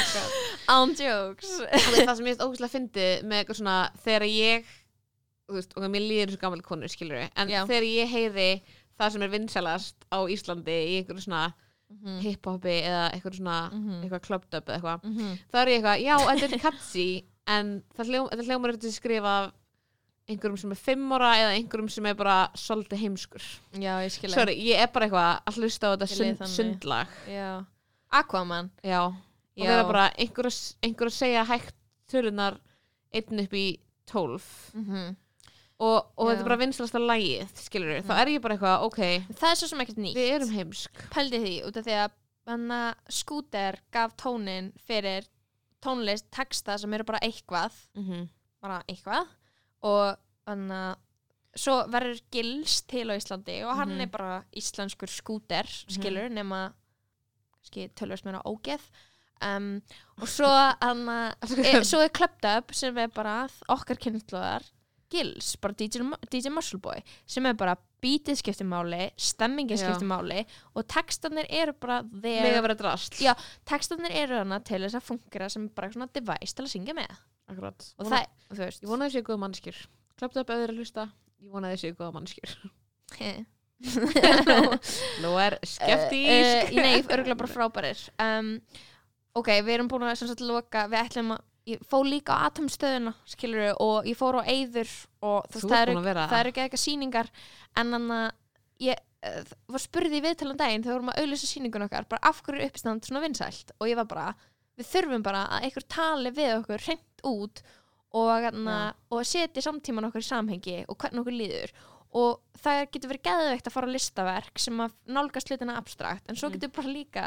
[0.74, 1.54] Án jokes.
[1.64, 4.76] Það sem ég veist ógæslega fyndi með eitthvað svona þegar ég
[5.56, 7.64] veist, og mér líður eins og gammal konur skilur en Já.
[7.66, 8.50] þegar ég heyri
[9.00, 11.54] það sem er vinsalast á Íslandi í einhverju svona
[11.90, 12.20] Mhm.
[12.20, 14.02] hip-hopi eða einhverju svona Mhm.
[14.04, 15.38] eitthvað clubbed up eða eitthvað Mhm.
[15.54, 19.52] þá er ég eitthvað, já, þetta er catchy en það hljóm, þetta hljómar að skrifa
[20.28, 23.42] einhverjum sem er fimm ára eða einhverjum sem er bara svolítið heimskur
[23.80, 27.66] Já, ég skilja Sorry, ég er bara eitthvað að hlusta á þetta sund, sundlag Já
[28.12, 29.16] Aquaman Já, og
[29.56, 29.64] Já.
[29.68, 31.72] vera bara einhver, að- segja hægt
[32.12, 32.58] tölunar
[33.14, 35.16] einn upp í tólf mm
[35.80, 39.02] og, og þetta er bara vinslasta lægið skilur við, þá er ég bara eitthvað, ok.
[39.38, 40.16] Það er svo sem ekkert nýtt.
[40.18, 41.02] Við erum heimsk.
[41.14, 42.16] Pældi því út af því að
[42.48, 45.28] hana, skúter gaf tónin fyrir
[45.84, 47.76] tónlist, texta sem eru bara eitthvað.
[47.96, 48.28] Mm -hmm.
[48.62, 49.28] bara eitthvað.
[49.84, 50.18] Og
[50.48, 50.96] þannig að
[51.58, 54.02] svo verður gils til á Íslandi og hann Mhm.
[54.02, 56.74] er bara íslenskur skúter skilur nema
[57.54, 58.82] kannski tölvist mér á ógeð.
[59.42, 59.82] Um,
[60.22, 60.48] og svo,
[60.82, 64.64] hana, e, svo er Clubbed Up sem er bara okkar kynnslóðar
[65.12, 69.86] gils, bara DJ, DJ Muscle Boy sem er bara beatið skiptir máli stemmingin Já.
[69.88, 70.44] skiptir máli
[70.76, 72.02] og textarnir eru bara
[73.24, 73.34] Já,
[73.68, 77.14] textarnir eru hana til þess að fungera sem bara svona device til að syngja með.
[77.48, 77.88] Akkurat.
[77.98, 78.84] og Vona, það, þú veist.
[78.84, 79.78] Ég vona að þessi góða mannskjur
[80.18, 81.08] klappt upp auðvitað að hlusta.
[81.38, 82.50] Ég vona að þessi góða mannskjur
[85.24, 86.72] nú er skeptísk.
[86.74, 88.00] Uh, Nei, örgulega bara frábærir.
[88.18, 88.56] Um,
[89.38, 93.14] Ok, við erum búin að sagt loka, við ætlum að ég fór líka á atomstöðuna
[93.28, 94.92] skilur og ég fór á eyður
[95.22, 97.32] og þú veist, það eru, það eru ekki eitthvað sýningar
[97.82, 98.28] en hann að
[98.88, 102.30] ég uh, var spurði í viðtalan daginn þegar við vorum að auðlýsa sýningun okkar bara
[102.32, 103.74] af hverju er uppistand svona vinsælt?
[103.82, 104.30] Og ég var bara,
[104.80, 107.62] við þurfum bara að einhver tali við okkur hreint út
[108.16, 108.80] og, hana,
[109.12, 111.74] og setja samtíman okkur í samhengi og hvernig okkur líður.
[112.18, 116.38] Og það getur verið geðveikt að fara á listaverk sem að nálgast hlutina abstrakt en
[116.40, 116.54] svo Mm.
[116.56, 117.26] getur bara líka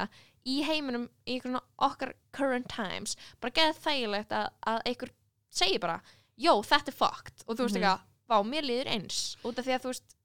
[0.48, 1.40] í heiminum í
[1.78, 5.10] okkar current times bara geða þægilegt að, að einhver
[5.50, 6.00] segir bara,
[6.38, 7.44] jó þetta er fucked.
[7.46, 7.82] Og þú veist Mhm.
[7.82, 9.36] eitthvað, vá mér líður eins.
[9.44, 10.16] Út af því að þú veist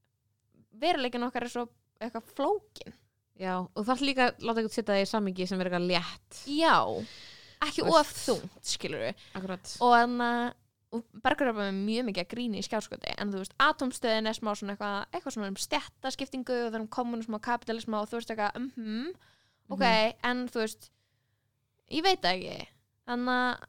[0.80, 1.68] veruleikin okkar er svo
[2.01, 2.93] eitthvað flókin
[3.36, 6.38] Já, og það er líka láta eitthvað setja það í sammingi sem er eitthvað létt.
[6.47, 6.76] Já,
[7.68, 9.74] ekki of þungt skilur við Akkurat.
[9.84, 10.53] Og þannig að
[11.26, 14.78] Bergur er mjög mikið að gríni í skjáskoti en þú veist, atomstöðin er smá svona
[14.78, 18.32] eitthvað eitthvað svona um stjættaskiptingu og það er um kommunism og kapitalism og þú veist
[18.32, 19.09] eitthvað mhm,
[19.74, 19.86] ok,
[20.26, 20.91] en þú veist
[21.93, 22.59] ég veit ekki.
[23.05, 23.66] Þannig að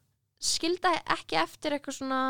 [0.46, 2.20] skilda ekki eftir eitthvað svona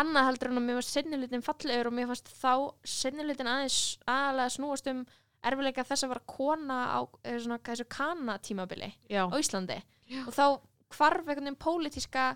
[0.00, 2.52] annað heldur en að mér var sennilutin fallegur og mér fannst þá
[2.88, 5.02] sennilutin aðeins aðalega snúast um
[5.42, 9.78] erfileika þess að vera kona á eh, svona, þessu kana tímabili Já, á Íslandi.
[10.26, 10.44] Og þá
[10.92, 12.26] hvarf einhvern veginn pólitíska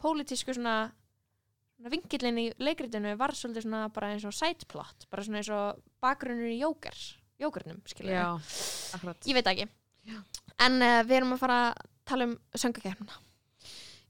[0.00, 0.90] pólitísku svona,
[1.90, 6.50] vingillin í leikritinu var svolítið svona bara eins og sideplot bara svona eins og bakgrunnur
[6.50, 6.98] í jóker
[8.14, 8.26] já,
[8.98, 9.26] akkurat.
[9.26, 9.66] Ég veit ekki.
[10.60, 13.18] En uh, við erum að fara að tala um söngakefna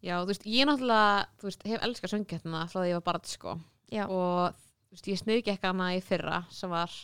[0.01, 3.25] Já, þú veist, ég náttúrulega, þú veist, hef elskað söngkeppnina frá því ég var barn,
[3.29, 3.57] sko.
[3.93, 4.55] Já, og
[4.95, 6.95] veist, ég sniðgekk hana í fyrra sem var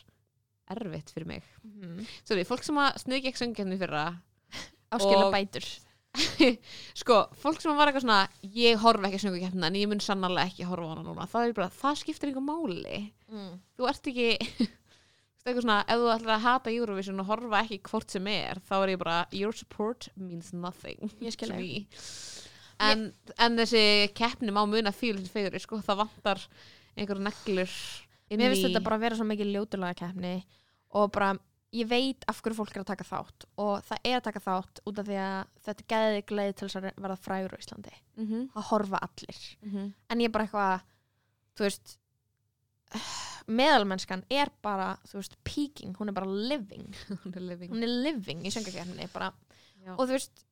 [0.72, 1.50] erfitt fyrir mig.
[1.66, 2.06] Mhm.
[2.24, 4.06] Sorry, fólk sem að sniðgekk söngkeppni í fyrra
[4.96, 5.68] áskilja bætur.
[7.02, 8.22] Sko, fólk sem var eitthvað svona
[8.56, 11.68] ég horf ekki söngkeppnina en ég mun sannarlega ekki horfa á hana núna, það bara,
[11.82, 13.02] það skiptir einhver máli.
[13.28, 13.58] Mm.
[13.76, 14.70] þú ert ekki
[15.47, 18.74] eitthvað svona, ef þú ætlar að hata Eurovision og horfa ekki hvort sem er, þá
[18.82, 21.86] er ég bara your support means nothing Ég skil to þig.
[21.86, 22.86] me.
[22.90, 23.05] en,
[23.38, 23.84] en þessi
[24.18, 26.42] keppni má muna fíl til fegur sko, það vantar
[26.97, 27.70] einhver neglur
[28.30, 30.32] mér finnst þetta bara að vera svo mikið ljótulega kefni
[30.97, 31.30] og bara
[31.76, 34.80] ég veit af hverju fólk er að taka þátt og það er að taka þátt
[34.88, 38.64] út af því að þetta geðið gleði til að verða frægur á Íslandi Mhm, að
[38.70, 39.88] horfa allir mhm.
[40.09, 40.84] en ég er bara eitthvað
[41.59, 41.97] þú veist
[43.47, 46.86] meðalmennskan er bara þú veist, peaking, hún er bara living.
[47.24, 47.70] Hún er living.
[47.72, 48.53] hún er living í
[49.86, 49.92] Já.
[49.97, 50.47] og þú veist,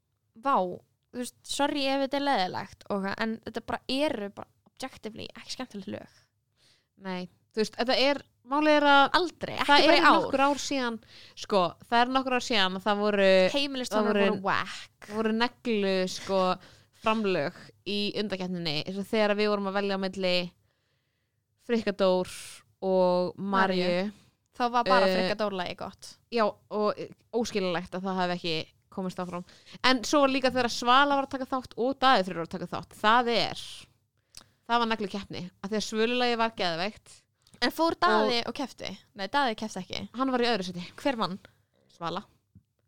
[0.45, 2.87] vá þú veist, sorry ef þetta er leðilegt
[3.23, 6.21] en þetta bara eru bara objectively ekki skemmtileg lög.
[7.05, 10.17] Nei, þú veist, þetta er málið er að aldrei, ekki það bara er í ár.
[10.19, 10.97] nokkur ár síðan
[11.41, 13.29] sko, það er nokkur ár síðan að það voru
[13.97, 14.41] það voru- voru
[15.15, 16.41] voru neglu sko
[17.05, 17.57] framlög
[17.89, 17.99] í
[19.01, 20.35] og þegar við vorum að velja á milli
[21.65, 22.29] Frikadór
[22.85, 24.11] og Marju
[24.55, 26.13] þá var bara Eh, frikka dórlagi gott.
[26.31, 27.01] já og
[27.35, 28.55] óskilulegt að það hef ekki
[28.95, 29.43] komist áfram.
[29.83, 32.69] En svo var líka þegar Svala var að taka þátt og Daði fyrir að taka
[32.71, 32.95] þátt.
[33.01, 33.63] Það er
[34.69, 37.17] það var neglu keppni að því að svölulegi var geðveikt.
[37.65, 38.93] En fór Daði og, kefti?
[39.19, 40.05] nei, Daði kefti ekki.
[40.15, 41.39] Hann var í öðru seti, hver vann?
[41.97, 42.23] Svala.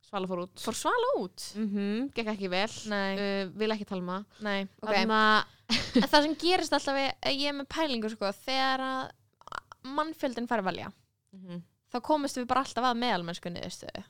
[0.07, 0.55] Svala fór út.
[0.63, 1.43] Fór Svala út?
[1.59, 2.71] mm gekk ekki vel.
[2.93, 4.25] Nei, uh, vil ekki tala um það.
[4.47, 4.93] Nei, ok.
[4.93, 9.11] Þannig að en það sem gerist alltaf við, ég er með pælingu sko, þegar að
[9.97, 10.93] mannfjöldin fær að velja.
[11.37, 11.63] Mhm.
[11.93, 14.03] þá komist við bara alltaf að meðalmennsku niðurstöðu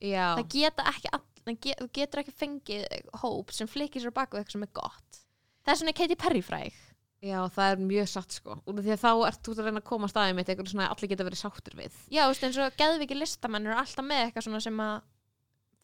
[0.00, 2.86] já, það geta ekki all, get, getur ekki fengið
[3.22, 5.20] hóp sem flikir sér bak við eitthvað sem er gott.
[5.60, 6.78] Það er svona Katy Perry fræg.
[7.20, 8.54] Já, það er mjög satt sko.
[8.64, 10.86] Af því að þá ert þú að reyna að koma að staðið mitt eitthvað svona
[10.86, 11.98] að allir geta verið sáttir við.
[12.08, 14.94] Já, þú veist eins og geðviki listamenn eru alltaf með eitthvað svona sem að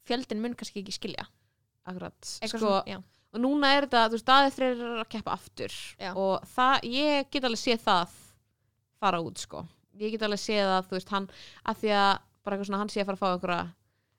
[0.09, 1.27] fjöldin mun kannski ekki skilja.
[1.87, 3.03] Akkurat, eitthvað sko, svona,
[3.37, 5.77] og núna er þetta, þú veist, staðið þreir eru að keppa aftur.
[6.01, 6.11] Já.
[6.17, 8.17] og það, ég get alveg séð það
[9.01, 9.65] fara út sko.
[9.97, 11.27] Ég get alveg séð að, þú veist, hann
[11.67, 12.13] að því að
[12.45, 13.67] bara eitthvað svona, hann sé að fara að fá einhverja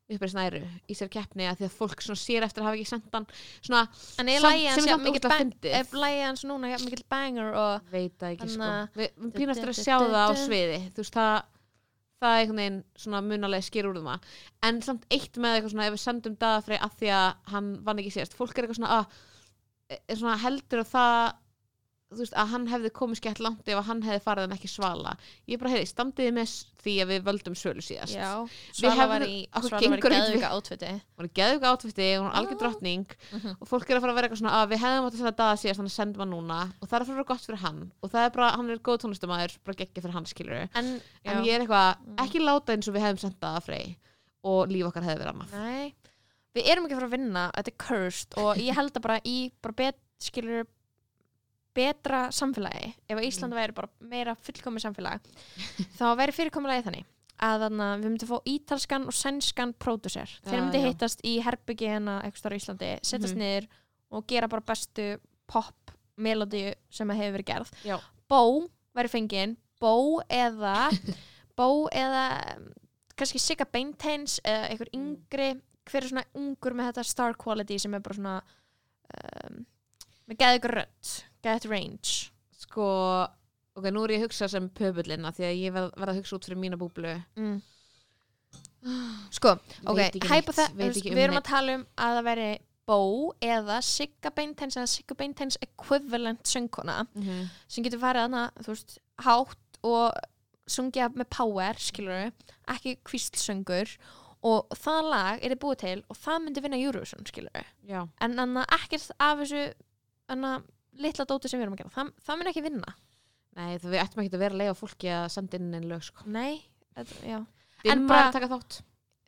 [0.07, 2.87] uppreið snæru í sér keppni að því að fólk svona sér eftir að hafa ekki
[2.93, 3.25] sendt hann.
[3.59, 3.81] Svona,
[4.23, 5.73] er sem er samt ógeðslega bang- fyndið.
[5.75, 8.69] er lægi hans núna jafn mikill banger og veit það ekki sko.
[8.71, 10.79] Að- við við pínast að sjá það á sviði.
[10.95, 11.33] Þú veist það
[12.17, 14.23] það er einhvern veginn svona munalega skýr úr það
[14.63, 17.99] en samt eitt með eitthvað svona ef við sendum dagafrey að því að hann vann
[18.01, 18.33] ekki síðast.
[18.39, 21.35] Fólk er eitthvað svona að er svona heldur að það
[22.15, 25.11] veist að hann hefði komið skett langt ef hann hefði farið en ekki svala.
[25.51, 26.53] Ég bara heiði standiði með
[26.83, 28.15] því að við völdum sölu síðast?
[28.15, 31.67] Já, Svala var hefðum- í okkur Svala var í geðvika átfiti hún geðvika
[32.23, 33.05] er algjör drottning.
[33.33, 33.57] Mhm.
[33.59, 35.35] og fólk er að fara að vera eitthvað svona að við hefðum átt að senda
[35.43, 36.59] daga síðast þannig að senda maður núna.
[36.81, 37.91] Og það er að fara að vera gott fyrir hann.
[38.01, 41.43] Og það er bara, hann er góð tónlistamæður bara geggja fyrir hann skilur en, en
[41.43, 43.59] ég er eitthvað, ekki láta eins og við hefðum sendað
[45.03, 45.25] hefði
[46.55, 49.19] við erum ekki að fara að vinna þetta er cursed og ég held að bara
[49.27, 50.65] í bara bet, skilur
[51.77, 55.21] betra samfélagi ef að Ísland væri bara meira fullkomi samfélag
[55.99, 57.05] þá væri fyrirkomulagi þannig
[57.37, 60.87] að þannig að við myndum fá ítalskan og sænskan pródusser, þeir myndi já.
[60.89, 63.43] hittast í herbyggi hérna eitthvað stóra í Íslandi, setjast Mhm.
[63.43, 63.67] niður
[64.17, 65.05] og gera bara bestu
[65.47, 67.97] pop melodíu sem að hefur verið gerð Já.
[68.27, 68.41] Bó
[68.97, 70.89] væri fengin Bó eða
[71.57, 72.23] Bó eða
[72.57, 72.65] um,
[73.17, 75.51] kannski Sigga Beinteins eða einhver yngri
[75.87, 78.35] hver er svona ungur með þetta star quality sem er bara svona
[79.13, 79.61] um,
[80.27, 81.15] með ykkur rödd
[81.45, 82.13] geðið range.
[82.57, 82.85] Sko,
[83.77, 86.37] ok, nú er ég að hugsa sem pöbullina því að ég verð, verð að hugsa
[86.37, 87.17] út fyrir mína búblu.
[87.39, 87.57] Mm.
[89.37, 89.57] sko,
[89.89, 92.49] ok, hæpa það veit ekki um við erum að tala um að það veri
[92.87, 97.49] Bó eða Sigga Beinteins eða Sigga Beinteins equivalent söngkona mm -hmm.
[97.67, 98.93] sem getur farið þarna, þú veist,
[99.25, 100.13] hátt og
[100.67, 102.31] sungja með power, skilur
[102.67, 103.97] ekki kvíslsöngur.
[104.47, 107.65] Og það lag er þið búið til og það myndi vinna Eurovision, skilur
[108.21, 109.63] en þannig að ekkert af þessu
[110.29, 110.67] þannig að
[111.07, 111.93] litla dóti sem við erum að gera.
[111.97, 112.93] Það, það myndi ekki vinna.
[113.57, 116.25] Nei, þú ættum ekki að vera að leiða fólki að senda inn einn lög sko.
[116.29, 116.61] nei,
[116.97, 117.39] þetta, já,
[117.83, 118.79] Dimma En bara- taka þátt.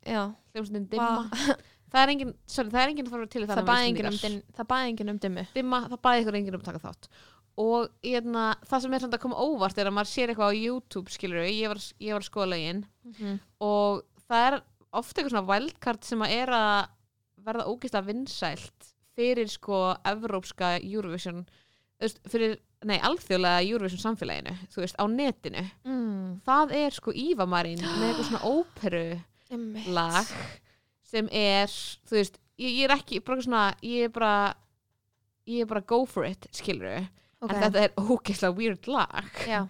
[0.06, 0.22] Já.
[0.56, 1.30] Hljómsveitin Dimma.
[1.90, 4.18] Það er engin, sorry, það er engin að fara til í það baði enginn um,
[4.22, 5.44] din- það baði enginn um dimmu.
[5.56, 7.08] Dimma, það bæði ykkur enginn um að taka þátt.
[7.60, 10.60] Og hérna, það sem er samt að koma óvart er að maður sér eitthvað á
[10.60, 12.84] YouTube skilur ég var, ég var að skoða lögin.
[13.66, 14.60] Og það er
[15.02, 16.78] ofta eitthvað svona wildcard sem að er að
[17.50, 21.44] verða ógeðslega vinsælt fyrir sko evrópska Eurovision
[22.00, 22.56] veist, fyrir,
[22.88, 25.66] nei, alþjóðlega Eurovision samfélaginu, þú veist, á netinu.
[25.84, 26.40] Mm.
[26.48, 29.04] það er sko Íva Marín með eitthvað svona óperu
[29.92, 30.34] lag
[31.10, 31.72] sem er,
[32.08, 34.34] þú veist, ég, ég er ekki bara svona, ég er bara
[35.50, 37.08] ég er bara go for it, skilur
[37.40, 37.54] Ok.
[37.54, 39.30] en þetta er ógeðslega weird lag.
[39.48, 39.62] Já,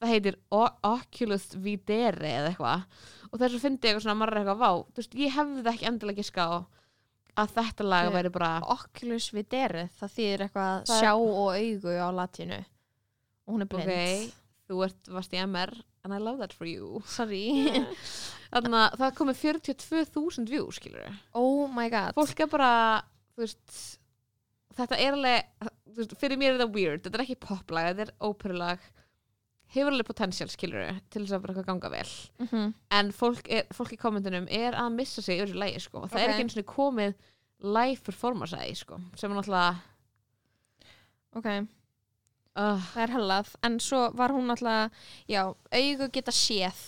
[0.00, 2.86] það heitir Oculus Videre eða eitthvað.
[3.28, 6.22] Og þess að fyndi eitthvað svona er eitthvað vá, þú veist, ég hefði ekki endilega
[6.22, 6.56] giska á
[7.38, 12.08] að þetta lag væri bara Oculus videre það þýðir eitthvað Það sjá og augu á
[12.18, 12.58] latínu.
[13.46, 13.92] Og hún er blind.
[13.92, 17.02] Ok, þú ert, varst í MR and I love that for you.
[17.08, 17.46] Sorry.
[18.52, 22.16] Þannig að það komið 42.000 view, skilur oh my god.
[22.16, 22.72] Fólk er bara,
[23.36, 23.98] veist
[24.78, 28.14] þetta er alveg veist, fyrir mér er þetta weird, þetta er ekki poplag þetta er
[28.24, 28.86] óperulag
[29.74, 32.12] hefur alveg potential, skilur til þess að bara eitthvað ganga vel
[32.46, 32.74] Mhm.
[32.90, 36.00] en fólk, er, fólk í kommentunum er að missa sig yfir þessu lægi sko.
[36.08, 36.34] það er Ok.
[36.34, 37.14] ekki eins og komið
[37.60, 39.00] live performance að því sko.
[39.16, 39.76] sem er náttúrulega
[41.36, 41.46] ok,
[42.56, 44.90] uh, það er hellað en svo var hún alltaf
[45.28, 45.42] já,
[45.72, 46.80] augu geta séð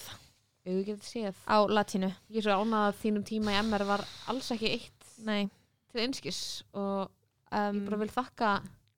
[0.66, 4.05] við getum séð á latínu ég er svo ánað að þínum tíma í MR var
[4.28, 5.49] alls ekki eitt nei,
[5.93, 7.11] til einskis og
[7.53, 8.51] um, ég bara vil þakka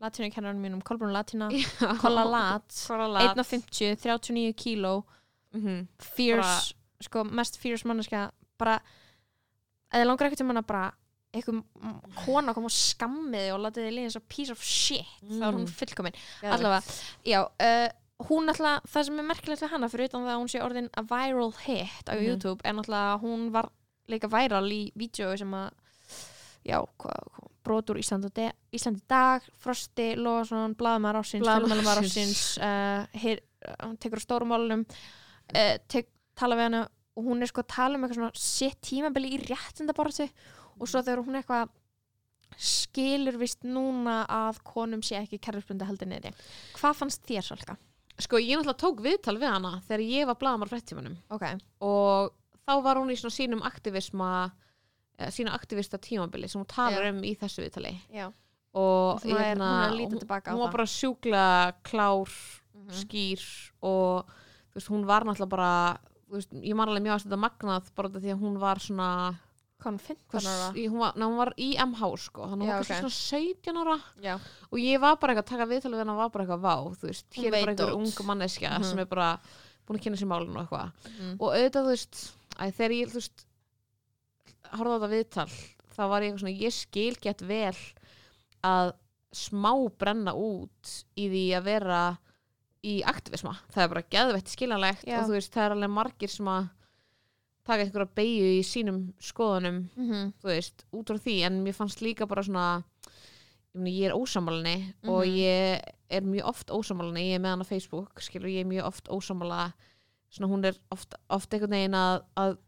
[0.03, 1.49] latínu kennarinn mínum Kolbrún Latína.
[2.03, 5.03] Kolla Lat Kolla Lat 1.50, 39 kíló
[5.55, 5.87] Mhm.
[6.01, 8.79] fierce, sko, mest fierce manneska bara,
[9.93, 10.93] eða langar ekkert um hana bara
[11.33, 11.63] eitthvað
[12.25, 15.53] kona kom og skammiði og látið þið líða eins og piece of shit þá er
[15.53, 15.75] hún Mm.
[15.77, 16.53] fullkomin Geðveikt.
[16.53, 16.83] allavega,
[17.25, 17.89] já uh,
[18.29, 20.91] hún alltaf, það sem er merkilegt við hana fyrir utan það að hún sé orðin
[20.97, 22.25] a viral hit á Mhm.
[22.27, 23.69] YouTube er náttúrulega að hún var
[24.09, 25.71] líka viral í vídeo sem að
[26.67, 32.57] já, hvað, hva, brotur Ísland og de, Ísland í dag, Frosti Lóðarsson, Blaðamaður Fjölmælumar ársins.
[32.59, 36.83] ásins uh, uh, hún tekur á stórumálunum uh, tek, tala við hana
[37.13, 40.27] og hún er sko að tala um eitthvað svona sitt tímabili í réttindabortu
[40.79, 41.73] og svo þegar hún eitthvað
[42.59, 46.33] skilur vist núna að konum sé ekki kerfisbundi heldur niðri
[46.77, 47.77] hvað fannst þér svolga?
[48.21, 51.47] sko ég náttúrulega tók viðtal við hana þegar ég var blaðamar fréttímanum ok,
[51.85, 52.33] og
[52.67, 54.62] þá var hún í svona sínum aktivisma eh,
[55.31, 57.97] sína aktivista tímabili sem hún talar um í þessu viðtali.
[58.75, 60.21] Og er- hérna, hún hún-
[60.53, 62.29] hún var bara sjúkla klár
[62.75, 62.91] Mhm.
[62.91, 64.27] skýr og
[64.75, 65.99] veist, hún var náttúrulega bara
[66.31, 69.37] veist, ég man alveg mjög að þetta magnað bara því að hún var svona
[69.83, 70.47] hvað, 15 hvers,
[70.77, 72.47] í, hún, var, ná, hún var í MH sko.
[72.47, 74.01] Já, var kannski svona 17 ára.
[74.23, 74.35] Já,
[74.73, 77.09] og ég var bara eitthvað að taka viðtalið við hennar var bara eitthvað vá, þú
[77.09, 77.95] veist, Hún hér er bara einhver út.
[78.21, 78.85] ung manneskja Mhm.
[78.85, 79.41] sem er bara
[79.87, 80.93] búin að kynna sér málun og eitthvað.
[81.05, 81.37] Mhm.
[81.41, 83.45] og auðvitað, þú veist, að þegar ég, þú veist
[84.79, 85.49] horfði á þetta viðtal
[85.93, 87.77] þá var ég eitthvað svona, ég skil gett vel
[88.65, 88.93] að
[89.33, 92.01] smá brenna út í því að vera
[92.85, 95.19] í aktivisma, það er bara geðveitt skiljanlegt Já.
[95.21, 96.65] og þú veist, það er alveg margir sem að
[97.65, 100.33] taka einhverja beigju í sínum skoðunum Mhm.
[100.43, 102.83] þú veist, út frá því en mér fannst líka bara svona
[103.73, 105.37] ég, meina, ég er ósamálinni og Mhm.
[105.39, 108.85] ég er mjög oft ósamálinni ég er með hann á Facebook, skilur, ég er mjög
[108.87, 109.73] oft ósamála
[110.31, 112.59] svona hún er oft, oft einhvern veginn að, að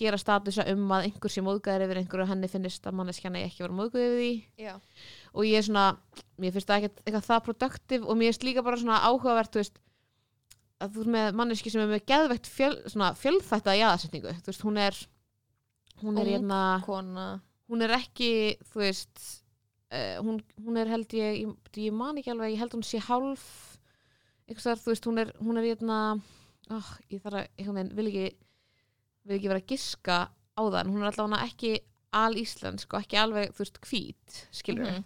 [0.00, 3.64] gera statusa um að einhver sé móðgæður yfir einhverju og henni finnist að manneskjana ekki
[3.64, 4.64] vera móðgæður yfir því.
[4.64, 4.74] Já,
[5.32, 5.86] og ég er svona,
[6.40, 9.62] mér finnst það ekkert eitthvað það produktiv og mér finnst líka bara svona áhugavert þú
[9.62, 9.78] veist,
[10.82, 14.66] að þú ert með manneski sem er með geðvegt fjöl, svona fjölþætta jaðarsetningu, þú veist,
[14.66, 15.00] hún er
[16.02, 16.60] hún er hérna
[17.70, 18.32] hún er ekki,
[18.72, 19.26] þú veist
[19.92, 23.00] uh, hún, hún er held ég, ég ég man ekki alveg, ég held hún sé
[23.02, 23.44] hálf
[24.48, 25.98] eitthvað þú veist, hún er hún er hérna,
[26.72, 28.26] oh, ég þarf að veginn, vil ekki
[29.26, 31.72] vil ekki vera að giska á það, en hún er allavega ekki
[32.12, 35.04] al-íslensk og ekki alveg, þú veist, hvít skilur Mhm.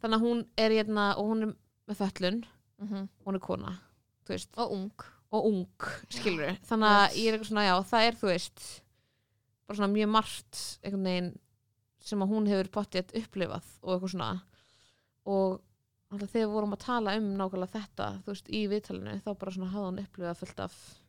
[0.00, 1.54] þannig að hún er hérna, og hún er
[1.88, 2.44] með föllun
[2.80, 3.08] Mhm.
[3.26, 3.78] hún er kona,
[4.24, 4.48] þú veist.
[4.56, 4.92] Og ung.
[5.32, 5.66] Og ung,
[6.08, 7.16] skilur þannig að Yes.
[7.16, 8.82] ég er eitthvað svona, já, það er, þú veist
[9.66, 11.38] bara svona mjög margt einhvern veginn
[12.00, 14.42] sem að hún hefur pottið upplifað og eitthvað svona.
[15.26, 15.60] Og
[16.12, 19.50] alltaf þegar við vorum að tala um nákvæmlega þetta, þú veist, í viðtalinu þá bara
[19.52, 21.00] svona hafði hún upplifað fullt af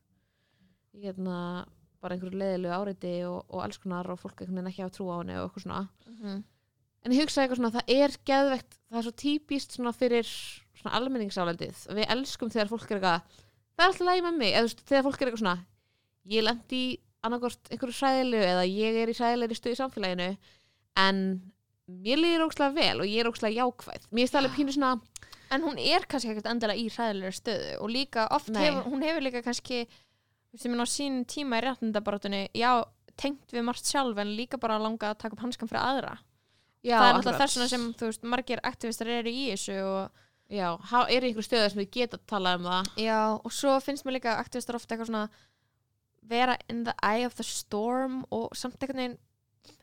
[0.95, 1.67] hérna
[2.01, 5.09] bara einhverju leðilegu áreiti og, og alls konar og fólk einhvern veginn ekki hafa trú
[5.09, 5.81] á henni og eitthvað svona.
[6.07, 6.43] Mhm.
[7.05, 10.27] en ég hugsaði eitthvað svona, það er geðvegt það er svo típist svona fyrir
[10.77, 13.43] svona almenningsálældið við elskum þegar fólk er eitthvað
[13.77, 14.53] það er alltaf lægi með mig.
[14.53, 15.57] Eða, þú veist, þegar fólk er eitthvað svona
[16.27, 16.95] ég lendi í
[17.27, 20.29] annarkort einhverju hræðilu eða ég er í stuð í samfélaginu.
[20.97, 21.21] En
[21.87, 24.09] mér líður ókslega vel og ég er ókslega jákvæð.
[24.11, 24.91] Mér finnst það alveg pínu svona
[25.53, 28.65] en hún er kannski ekkert endilega í hræðilega stöðu og líka oft Nei.
[28.65, 29.85] hefur, hún hefur líka kannski
[30.55, 32.71] sem er á sín tíma í réttindabarátunni já,
[33.19, 36.15] tengt við margt sjálf en líka bara langa að taka upp hanskan fyrir aðra.
[36.85, 37.41] Já, það er akkurat.
[37.41, 40.23] þess vegna sem veist, margir aktivistar eru í þessu og,
[40.53, 40.67] já,
[41.09, 42.91] er í einhverju stöðu sem við geta að tala um það?
[43.03, 45.27] Já, og svo finnst mér líka aktivistar ofta eitthvað svona
[46.27, 49.17] vera in the eye of the storm og samt einhvern veginn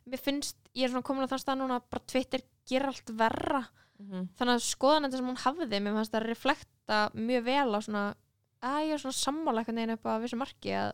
[0.09, 3.65] mér finnst, ég er svona komin á þann stað núna bara Twitter gerir allt verra.
[4.01, 8.05] Mm þannig að skoðanandi sem hún hafði mér fannst að reflekta mjög vel á svona
[8.65, 10.93] að ég er svona sammála einhvern veginn upp á vissu marki að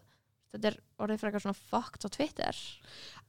[0.51, 2.61] þetta er orðið fyrir eitthvað svona fucked á Twitter.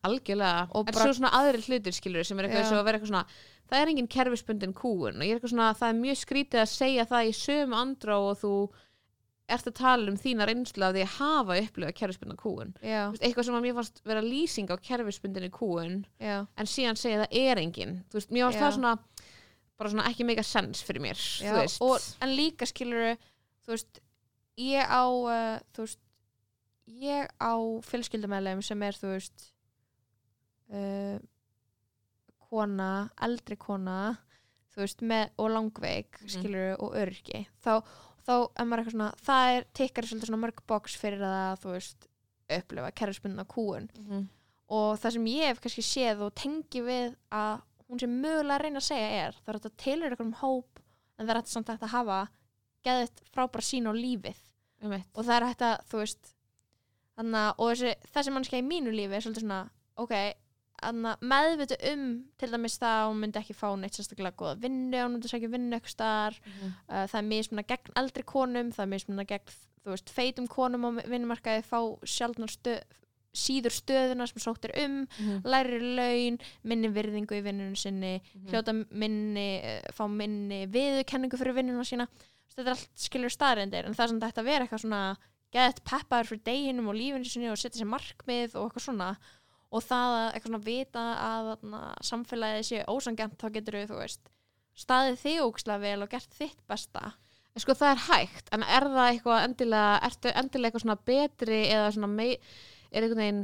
[0.08, 2.86] Algjörlega, Og en bara- svo svona aðrir hlutir skilur sem er eitthvað eins og að
[2.89, 3.26] vera eitthvað svona
[3.72, 6.72] það er engin kerfisbundin kúun og ég er eitthvað svona það er mjög skrítið að
[6.74, 8.54] segja það í sömu andrá og þú
[9.52, 13.12] ert að tala um þína reynslu af því að hafa upplifa kerfisbundin kúun já, Þú
[13.14, 17.24] veist, eitthvað sem að mér fannst vera lýsing á kerfisbundinni kúun já, en síðan segja
[17.26, 17.96] það er engin.
[18.10, 18.64] Þú veist, mér fannst Já.
[18.66, 18.94] það svona
[19.78, 21.82] bara svona ekki mega sens fyrir mér þú veist.
[21.82, 23.18] og, en líka skilur
[23.66, 24.00] þú veist
[24.62, 25.99] ég á uh, þú veist
[27.01, 27.53] ég á
[27.88, 29.47] fjölskyldumæðlegum sem er þú veist
[30.74, 31.18] uh,
[32.51, 32.91] kona,
[33.24, 33.97] eldri kona
[34.72, 36.30] þú veist, með, og langveik Mhm.
[36.36, 37.82] skilur og öryrki þá,
[38.26, 41.74] þá er maður eitthvað svona það er tikkar svolítið svona mörg box fyrir að þú
[41.76, 42.07] veist,
[42.51, 44.28] upplifa kerfisbundna kúun Mhm.
[44.72, 48.62] og það sem ég hef kannski séð og tengi við að hún sem mögulega að
[48.64, 50.80] reyna að segja er það er þetta tilur ykkur um hóp
[51.20, 52.20] en það er þetta samt að hafa
[52.86, 54.39] geðið frábæra sín á lífið
[54.82, 55.08] Einmitt.
[55.16, 56.32] og það er hægt að, þú veist
[57.18, 60.16] þannig að, og þessi, þessi mannskja í mínu lífi er svolítið svona, ok
[61.22, 62.06] meðvitu um
[62.42, 65.50] til dæmis það að hún myndi ekki fá neitt sérstaklega góða vinnu hún myndi sækja
[65.54, 66.72] vinnu eitthvað staðar Mhm.
[66.90, 69.54] uh, það er mismunna gegn eldri konum það er mismunna gegn,
[69.86, 72.82] þú veist, feitum konum á vinnumarkaði fá sjálfnar stöð
[73.32, 75.44] síður stöðuna sem sótt er um Mhm.
[75.46, 78.50] læri laun, minni virðingu í vinnunum sinni, Mhm.
[78.50, 82.08] hljóta minni uh, fá minni viðurkenningu fyrir vinnunum sína,
[82.56, 85.04] þetta er allt skilur staðarindir en það er sem þetta að vera eitthvað svona
[85.52, 89.10] geðið peppaður fyrir deginum og lífinu og setja sér markmið og eitthvað svona.
[89.72, 91.49] Og það að eitthvað svona vita að
[92.08, 94.32] samfélagið sé ósangjant þá getur þú veist
[94.78, 97.14] staðið þig ókslega vel og gert þitt besta.
[97.52, 101.60] En sko það er hægt, en er það eitthvað endilega, ertu endilega eitthvað svona betri
[101.68, 102.30] eða svona mei,
[102.91, 103.41] er einhvern veginn,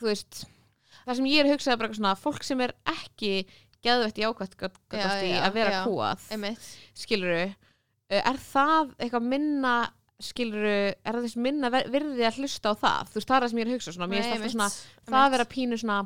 [0.00, 0.44] þú veist,
[1.02, 3.34] það sem ég er að hugsa er bara eitthvað svona, fólk sem er ekki
[3.84, 5.82] geðvett í ákvæmt að vera já.
[5.84, 6.24] kúað,
[7.02, 7.44] skiluru,
[8.20, 9.74] er það eitthvað minna,
[10.22, 13.50] skiluru, er það þess minna virði að hlusta á það, þú veist, það er það
[13.52, 15.98] sem ég er að hugsa svona, mér finnst það að vera pínu svona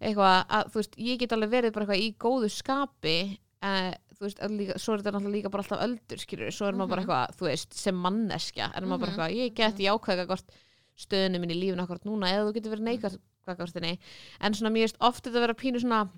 [0.00, 3.16] eitthvað að, þú veist, ég get alveg verið bara eitthvað í góðu skapi
[3.64, 6.78] uh, þú veist, líka, svo er þetta náttúrulega líka bara alltaf öldur, skilur, svo er
[6.78, 7.08] maður bara Mhm.
[7.10, 9.18] eitthvað þú veist, sem manneskja, er maður bara Mhm.
[9.18, 10.56] eitthvað ég get í ákveða hvort
[11.00, 13.98] stöðunum minn í lífinu akkord núna, eða þú getur verið neikvæð hvort
[14.40, 16.10] en svona mér veist oft þetta vera pínu svona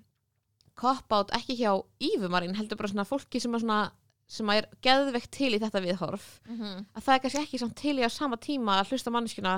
[0.74, 3.90] cop-out, ekki hjá ífumarinn, heldur bara svona fólki sem að svona
[4.32, 6.86] sem að er geðveikt til í þetta viðhorf Mhm.
[6.96, 9.56] að það er kannski ekki samt til í að sama tíma að hlusta á manneskina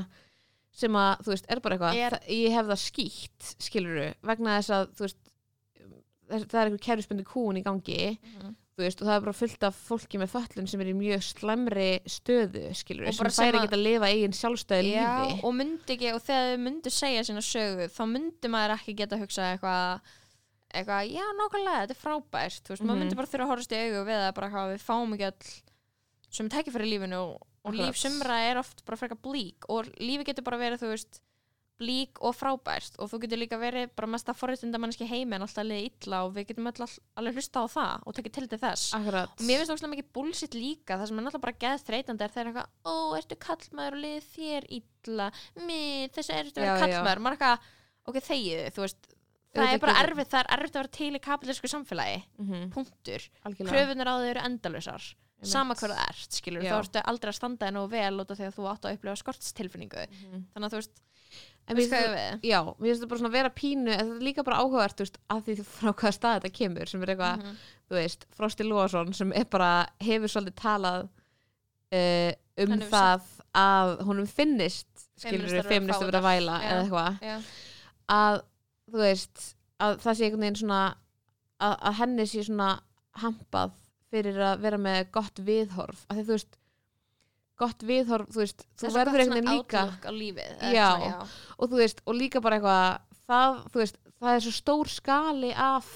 [0.74, 4.58] sem að, þú veist, er bara eitthvað Er- "Það- ég hef það skýtt, skiluru vegna
[4.58, 5.20] þess að, þú veist
[6.50, 8.54] það er einhver kerfisbundi kúun í gangi Mhm.
[8.74, 11.22] þú veist, og það er bara fullt af fólki með föllun sem er í mjög
[11.22, 13.26] slemri stöðu skiluru, sem
[13.60, 17.20] að- ekki að lifa eigin sjálfstæði Já, lífi og ekki, og þegar þau myndu segja
[17.22, 20.00] sína sögu, þá myndi maður ekki geta hugsað eitthvað
[20.74, 22.88] eitthvað, já, nákvæmlega, þetta er frábært þú veist, Mhm.
[22.90, 25.28] maður myndi bara þurfa að horfast í augu við að bara hvað við fáum ekki
[25.30, 25.52] öll
[26.34, 27.86] sem tekja fyrir lífinu og, og Akkurat.
[27.88, 31.20] líf sumra er oft bara frekar blík og lífi getur bara verið, þú veist
[31.74, 35.42] blík og frábært og þú getur líka verið bara mest að forréttinda manneski heimi en
[35.42, 38.46] alltaf liðið illa og við getum öll all, alveg hlusta á það og tekið til
[38.52, 41.46] til þess Akkurat og mér finnst það óslega mikið bullshit líka það sem er náttúrulega
[41.46, 45.26] bara geð þreytandi er þegar eitthvað ó, ertu kallmaður og liðið þér illa
[45.66, 46.78] mér, ertu að Já, já.
[46.78, 47.58] kallmaður maður er eitthvað,
[48.06, 49.10] ok, þegið, þú veist
[49.54, 53.28] það er bara erfitt, það er erfitt að vera til í kapitalísku samfélagi, mm punktur.
[53.44, 53.70] Algjörlega.
[53.74, 55.14] Kröfunar á þau eru endalausar.
[55.44, 55.50] Einmitt.
[55.50, 58.38] sama hvað það ert, skilur, þá ertu aldrei að standa þér nógu vel út af
[58.38, 60.04] því að þú átt að upplifa skortstilfinningu.
[60.08, 60.44] Mhm.
[60.54, 61.00] þannig að þú veist,
[61.66, 65.18] En mér finnst þetta bara svona vera pínu en þetta er líka bara áhugavert, veist,
[65.32, 67.56] að því frá hvaða stað þetta kemur, sem er eitthvað, Mhm.
[67.90, 71.08] þú veist Frosti Lóasson sem er bara hefur svolítið talað
[71.92, 73.20] uh, um hefur það
[73.54, 74.86] að honum finnist
[75.18, 77.44] skilur Feministar feminist að að væla eða eitthvað,
[78.08, 78.42] að
[78.90, 79.46] þú veist,
[79.82, 80.82] að það sé einhvern veginn svona
[81.60, 82.68] að, að henni sé svona
[83.22, 83.74] hampað
[84.14, 86.58] fyrir að vera með gott viðhorf, að því þú veist
[87.60, 90.88] gott viðhorf, þú veist, þú verður einhvern veginn líka lífið Já.
[90.94, 91.36] svona, já.
[91.58, 95.52] og þú veist, og líka bara eitthvað það, þú veist, það er svo stór skali
[95.54, 95.92] af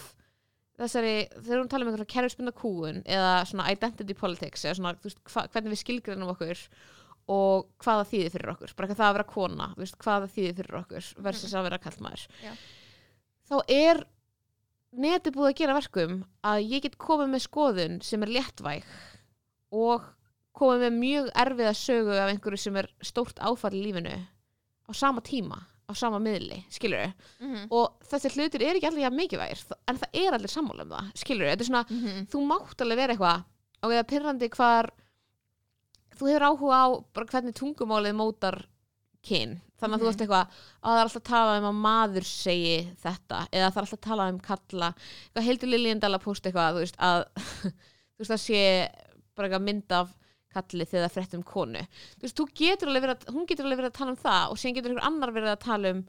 [0.78, 5.11] þessari, þegar hún tala um einhverja kerfisbunda kúun eða svona identity politics eða svona, þú
[5.11, 6.62] veist, hva, hvernig við skilgreinum okkur
[7.28, 10.59] og hvaða þýðir fyrir okkur bara eitthvað það að vera kona, þú veist, hvaða þýðir
[10.61, 12.53] fyrir okkur versus að vera kallmaður Já.
[13.49, 14.05] Þá er
[14.99, 16.14] neti búið að gera verkum
[16.49, 18.84] að ég get komið með skoðun sem er léttvæg
[19.76, 20.07] og
[20.59, 24.14] komið með mjög erfiða sögu af einhverju sem er stórt áfall í lífinu
[24.88, 27.68] á sama tíma, á sama miðli skilur Mhm.
[27.70, 31.12] og þessi hlutir er ekki allir jafn mikilvægir en það er allir sammála um það,
[31.14, 32.26] skilur þetta er svona, Mhm.
[32.32, 33.44] þú mátt alveg vera eitthvað
[33.82, 34.90] og eða pyrrandi hvar
[36.18, 38.64] þú hefur áhuga á hvernig tungumálið mótar
[39.28, 40.12] kyn þannig að þú Mhm.
[40.12, 43.76] ert eitthvað að það er alltaf að tala um að maður segi þetta eða það
[43.76, 48.24] er alltaf að tala um kalla eitthvað heldur Liljendal að posta eitthvað veist að þú
[48.24, 48.62] veist að sé
[49.36, 50.14] bara eitthvað mynd af
[50.54, 51.82] kalli þegar það frétt um konu
[52.18, 54.44] þú veist, þú getur alveg verið að, hún getur alveg verið að tala um það
[54.50, 56.06] og síðan getur einhver annar verið að tala um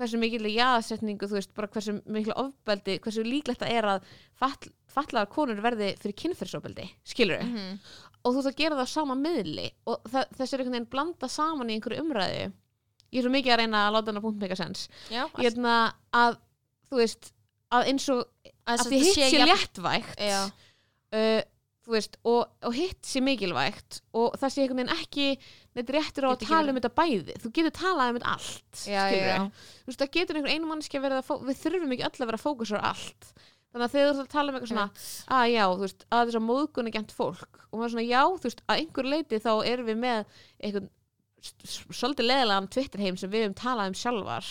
[0.00, 4.06] hversu mikil jáðsetningu, þú veist, bara hversu mikil ofbeldi, hversu líklegt það er að
[4.40, 7.74] fall, fallaðar konur verði fyrir kynferðsofbeldi, skilur Mhm.
[8.24, 10.90] Og þú ert að gera það á sama miðli og það, þessi er einhvern veginn
[10.94, 12.48] blanda saman í einhverju umræðu.
[13.10, 14.88] Ég er svo mikið að reyna að láta hana punkt make a sense.
[15.10, 15.76] Já, ég hérna
[16.14, 16.36] að,
[16.90, 17.32] þú veist
[17.74, 18.20] að eins og,
[18.66, 20.20] að að því hitt sé léttvægt
[21.16, 21.40] uh,
[21.86, 25.26] þú veist, og, og hitt sé mikilvægt og það sé einhvern veginn ekki
[25.78, 27.36] neitt réttur á að tala um þetta bæði.
[27.42, 29.36] Þú getur talað um þetta allt Já, já.
[29.80, 32.26] þú veist, það getur einhver einu mannskja verið að fó- við þurfum ekki öll að
[32.30, 33.30] vera að fókusur allt
[33.72, 34.88] þannig að þegar þú ert að tala um eitthvað svona
[35.40, 38.48] að já, þú veist, að þess að móðgunni gent fólk og maður svona, já, þú
[38.48, 40.24] veist, að einhver leiti þá erum við með
[41.40, 43.54] s- svolítið leðilegan Twitterheim sem við um
[43.94, 44.44] sjálfar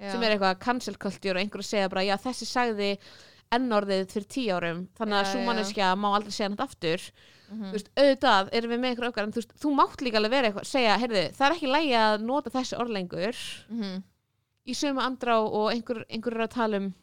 [0.00, 0.10] Já.
[0.10, 2.88] sem er eitthvað cancel culture og einhver að segja bara, já, þessi sagði
[3.54, 7.00] ennorðið fyrir tíu árum þannig að manneskja má aldrei segja hann aftur
[7.44, 7.68] Mhm.
[7.68, 10.30] þú veist, auðvitað erum við með einhver okkar en þú veist, þú mátt líka alveg
[10.32, 13.36] vera eitthvað segja, heyrðu, það er ekki lægi að nota þessi orðlengur
[13.70, 14.02] Mhm.
[14.66, 16.94] í sömu andrá og einhver, einhver er að tala um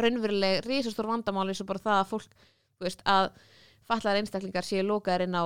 [0.00, 2.30] raunveruleg risastór vandamáli svo bara það að fólk
[2.78, 3.30] þú veist, að
[3.88, 5.44] fallar einstaklingar séu lokaðir inn á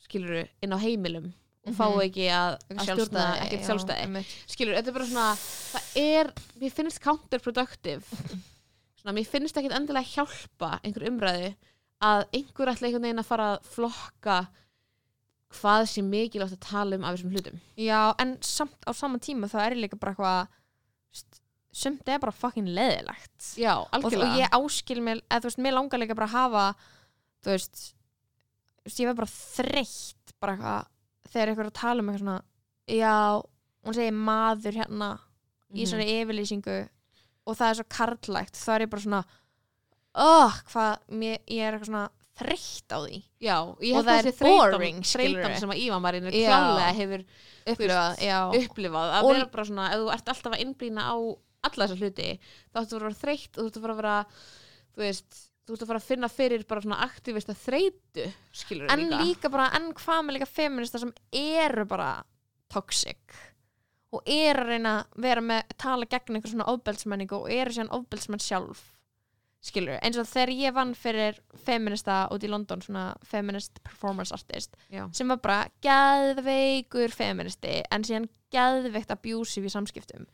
[0.00, 1.32] skiluru, inn á heimilum
[1.66, 2.00] og fá Mhm.
[2.06, 4.24] ekki að, að stjórna ekkert sjálfstæði.
[4.48, 8.04] skilur, þetta er bara svona það er, mér finnst counterproductive.
[9.00, 11.54] Svona, mér finnst ekkert endilega hjálpa einhver umræðu
[12.00, 14.38] að einhver ætla einhvern veginn að fara að flokka
[15.60, 17.60] hvað sé mikilvægt að tala um af þessum hlutum.
[17.76, 20.48] Já, en samt á sama tíma þá er líka bara eitthvað
[21.72, 25.60] sumt er bara fucking leðilegt já, og, algjörlega og ég áskil mér, eða þú veist,
[25.62, 26.64] mér langar líka bara að hafa
[27.44, 27.82] þú veist,
[28.98, 30.86] ég var bara þreytt bara eitthvað,
[31.30, 32.38] þegar ykkur er að tala um eitthvað svona,
[32.90, 33.14] já
[33.86, 35.10] hún segir maður hérna
[35.70, 35.86] í Mhm.
[35.92, 36.78] svona yfirlýsingu
[37.46, 39.24] og það er svo karlægt, þá er ég bara svona
[40.14, 42.08] oh, hvað, mér, ég er eitthvað svona
[42.40, 43.18] þreytt á því.
[43.44, 46.48] Já, Og það að er boring, þreytan sem að Ívan var inn Já.
[46.48, 47.24] klálega hefur
[47.68, 48.22] upplifað,
[48.58, 51.16] upplifað að Og- vera bara svona, ef þú ert alltaf að innblýna á
[51.68, 52.32] alla þessa hluti,
[52.72, 54.16] þá ættu að vera þreytt og þú ert að að vera
[54.90, 58.26] þú veist, þú ert að fara að finna fyrir bara svona aktivista þreytu,
[58.90, 59.52] en líka.
[59.52, 62.12] bara, en hvað með líka feminista sem eru bara
[62.70, 63.38] toxic
[64.10, 67.92] og eru að reyna að vera með, tala gegn einhver svona ofbeldsmenningu og eru síðan
[67.94, 68.82] ofbeldsmenn sjálf
[69.60, 74.76] skilur, eins og þegar ég vann fyrir feminista út í London svona feminist performance artist
[74.88, 75.04] Já.
[75.14, 80.24] sem var bara geðveikur feministi en síðan geðveikt abusive í samskiptum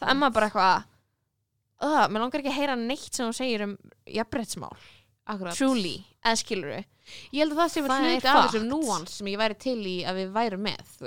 [0.00, 0.84] það er maður bara eitthvað
[1.82, 3.76] uh, mér langar ekki að heyra neitt sem hún segir um
[4.06, 4.76] jafnbrettsmál,
[5.56, 6.76] truly eða skilur
[7.30, 9.78] Ég held að það sé verið er hluti af þessum núans sem ég væri til
[9.86, 11.04] í að við værum með, þú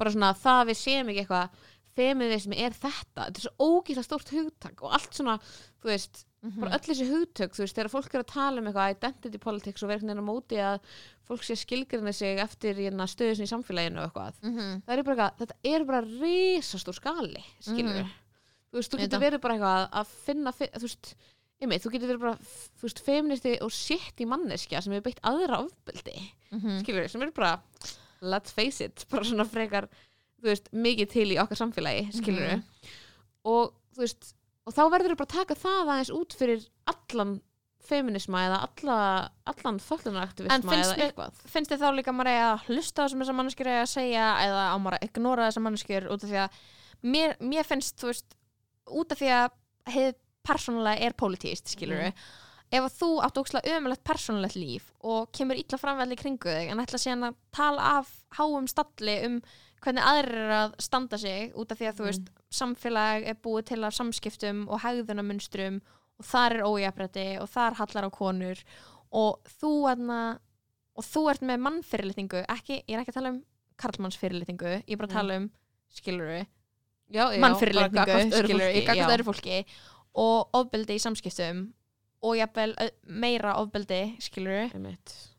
[0.00, 1.58] Bara svona það að við séum ekki eitthvað
[1.94, 5.36] feminismi er þetta, þetta er svo ógísla stórt hugtak og allt svona,
[5.82, 6.60] þú veist, Mhm.
[6.60, 9.82] bara öll þessi hugtök, þú veist, þegar fólk er að tala um eitthvað identity politics
[9.82, 10.80] og verður á móti að
[11.28, 14.34] fólk sé skilgrinni sig eftir hérna, stöðusin í samfélaginu og eitthvað.
[14.42, 14.82] Mhm.
[14.84, 18.10] Það er bara eitthvað, þetta er bara risastór skali, skilur Mhm.
[18.74, 21.12] Þú veist, þú getur verið bara eitthvað að finna, fi- þú veist,
[21.62, 22.38] einmitt, þú getur verið bara,
[22.80, 26.16] þú veist, feministi og shit í manneskja sem hefur beitt aðra ofbeldi
[26.50, 26.80] Mhm.
[26.82, 27.60] skilur sem eru bara
[28.20, 29.86] let's face it, bara svona frekar
[30.42, 32.62] þú veist, mikið til í okkar samfélagi skilur Mhm.
[33.44, 34.34] og þú veist
[34.66, 37.40] og þá verður þú bara að taka það aðeins út fyrir allan
[37.84, 42.38] feminisma eða alla, allan En föllunarакtivisma finnst eða eitthvað finnst þið þá líka að maður
[42.44, 45.64] að hlusta á sem þessar mannskjur eigi að segja eða á maður að ignora þessar
[45.66, 46.50] mannskjur út af því að
[47.04, 48.34] mér, mér finnst þú veist
[48.90, 49.50] út af því að
[49.94, 50.14] hefð
[50.44, 52.12] persónulega er pólitíst skilur Mhm.
[52.72, 56.78] ef að þú átt ókslega ömulegt persónulegt líf og kemur illa framvelli kringu þig en
[56.78, 59.42] ætla síðan að tala af háum stalli um
[59.80, 62.06] hvernig aðrir er að standa sig út af því að þú Mhm.
[62.06, 65.80] veist samfélag er búið til af samskiptum og hegðunamunstrum
[66.18, 68.64] og þar er ójafrætti og þar hallar á konur
[69.12, 70.38] og þú aðna
[70.96, 73.44] og þú ert með mannfyrirlitningu ekki, ég er ekki að tala um
[73.78, 75.20] karlmannsfyrirlitningu ég er bara að Mm.
[75.20, 75.50] tala um,
[75.90, 76.46] skilur já,
[77.12, 79.64] já, mannfyrirlitningu, bara gagnvart öðru fólki,
[80.14, 81.64] og ofbeldi í samskiptum
[82.24, 82.72] og jafnvel
[83.04, 84.70] meira ofbeldi skilur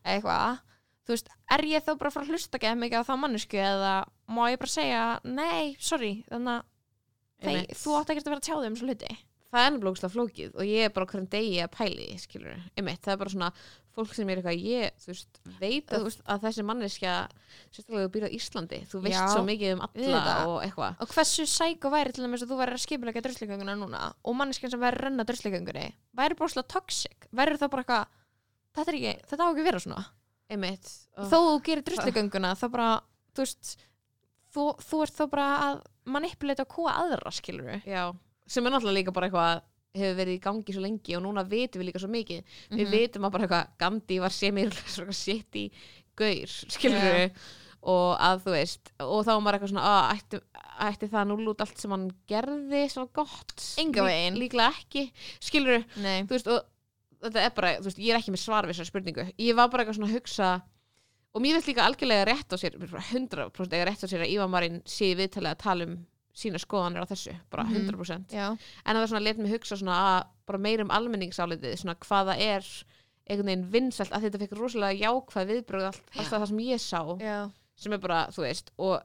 [0.06, 0.60] eitthvað.
[1.06, 3.58] Þú veist, er ég þá bara að fara að hlusta ekki mikið á það mannesku
[3.62, 3.92] eða
[4.26, 6.64] má ég bara segja nei, sorry, þannig að
[7.78, 9.16] þú átt ekki að vera að tjá þau um svo hluti
[9.56, 13.02] það er nefnilega ógeðslega flókið og ég er bara hverjum degi að pæli, skilur einmitt,
[13.04, 13.50] það er bara svona
[13.96, 17.14] fólk sem er eitthvað ég, þú veist, veit að, veist, að þessi manneskja
[17.72, 20.98] sérstaklega býr á Íslandi þú veist Já, svo mikið um alla og eitthvað.
[21.00, 24.36] Og hversu sæk og væri til dæmis að þú væri að skipulega drusligönguna núna og
[24.36, 25.86] manneskinn sem væri að renna drusligöngunni
[26.20, 28.06] væri bara slá toxic, væri það bara eitthvað
[28.76, 30.06] þetta er ekki, þetta á ekki að vera svona.
[30.52, 32.90] Einmitt, og, þó þú gerir drusligönguna þá bara,
[33.32, 33.72] þú veist
[34.52, 35.82] þú, þú ert þá bara að
[36.16, 37.72] manipulata og kúa aðra skilur
[38.46, 39.62] sem er náttúrulega líka bara eitthvað
[39.96, 42.42] hefur verið í gangi svo lengi og núna vitum við líka svo mikið.
[42.70, 42.76] Mhm.
[42.80, 45.70] við vitum að bara eitthvað Gandhi var semir svona shit í
[46.16, 47.40] gaur skilur við
[47.86, 50.40] og að þú veist og þá var maður eitthvað svona að ætti,
[50.88, 53.66] ætti það núl út allt sem hann gerði svona gott?
[53.78, 55.04] Engan Lí- líklega ekki
[55.44, 56.64] skilur við veist, og
[57.22, 59.84] þetta er bara, veist, ég er ekki með svar við þessar spurningu, ég var bara
[59.84, 60.50] eitthvað svona að hugsa
[61.36, 64.32] og mér finnst líka algjörlega rétt á sér bara 100% eiga rétt á sér að
[64.34, 65.96] Ívar Marín sé viðtalið að tala um
[66.36, 67.86] sína skoðanir á þessu, bara Mhm.
[67.88, 68.46] 100% já,
[68.84, 72.30] en það var svona let mig hugsa svona að bara meir um almenningsálitið, svona hvað
[72.30, 72.66] það er
[73.26, 77.00] einhvern veginn vinsælt að þetta fekk rosalega jákvæð viðbröð allt, alltaf það sem ég sá
[77.18, 79.02] já, sem er bara, þú veist, og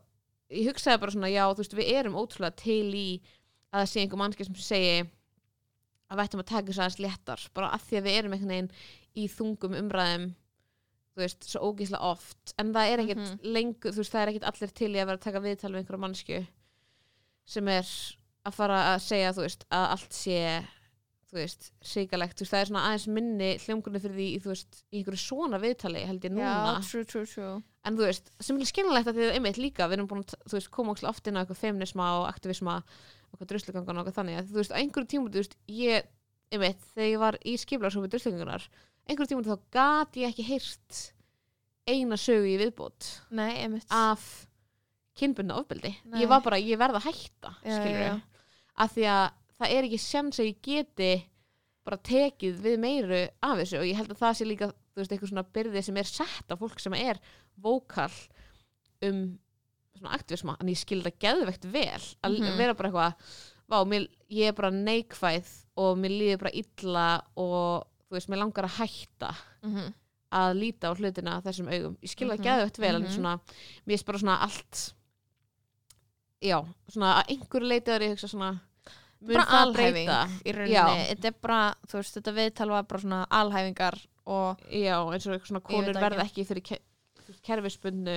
[0.52, 3.22] ég hugsaði bara svona, já, þú veist, við erum ótrúlega til í
[3.74, 5.10] að það sé einhver mannski sem segi
[6.12, 8.52] að við ættum að taka þess aðeins léttar, bara að því að við erum einhvern
[8.52, 8.72] veginn
[9.16, 10.26] í þungum umræðum
[11.16, 12.54] þú veist, svo ógíslega oft.
[12.60, 13.40] En það er ekkert Mhm.
[13.44, 15.80] lengur, þú veist, það er ekkert allir til í að vera að taka viðtal við
[15.82, 16.48] einhverja mannsku
[17.48, 17.90] sem er
[18.48, 20.38] að fara að segja, veist, að allt sé
[21.32, 26.26] veist, það er svona aðeins minni hljómgrunni fyrir því, veist, í einhverju svona viðtali held
[26.28, 26.50] ég núna.
[26.52, 27.54] já, true, true, true.
[27.88, 30.94] En þú veist, sem er skemmilegt að að einmitt líka, við erum búin að, koma
[31.10, 34.60] oft inn á eitthvað feminisma og aktivisma og eitthvað druslugangan og eitthvað þannig að þú
[34.60, 36.12] veist, á einhverju tímur, þú veist, ég
[36.52, 38.68] einmitt, þegar ég var í skipularsófi druslugangunar
[39.08, 41.02] einhverju tímur þá gat ég ekki heyrt
[41.90, 43.54] eina sögu í viðbót Nei,
[43.88, 44.26] af
[45.18, 46.22] kynbundna ofbeldi Nei.
[46.24, 48.22] ég var bara, ég verð að hætta skilur já.
[48.78, 49.26] af því að
[49.62, 51.12] það er ekki sem sem ég geti
[51.86, 55.12] bara tekið við meiru af þessu og ég held að það sé líka þú veist,
[55.12, 57.20] eitthvað svona byrði sem er sett á fólk sem er
[57.62, 58.12] vókal
[59.02, 59.22] um
[59.98, 62.58] svona aktivisma en ég skil það geðvegt vel að Mhm.
[62.58, 63.14] vera bara eitthvað
[63.72, 65.48] vá, mér, ég er bara neikvæð
[65.78, 69.94] og mér líður bara illa og þú veist, mér langar að hætta Mhm.
[70.32, 73.12] að líta á hlutina þessum augum ég skil það Mhm, geðvegt vel en mhm.
[73.12, 73.40] svona,
[73.88, 74.94] mér er bara svona allt
[76.42, 76.58] já,
[76.90, 78.52] svona að einhverju leiti að ég hugsa svona
[79.22, 80.20] mun það alhæfing breyta
[80.50, 84.96] í rauninni, þetta er bara þú veist, þetta viðtal var bara svona alhæfingar og já,
[85.14, 86.46] eins og svona konur verða ekki.
[86.50, 86.80] fyrir ke
[87.46, 88.16] kerfisbundnu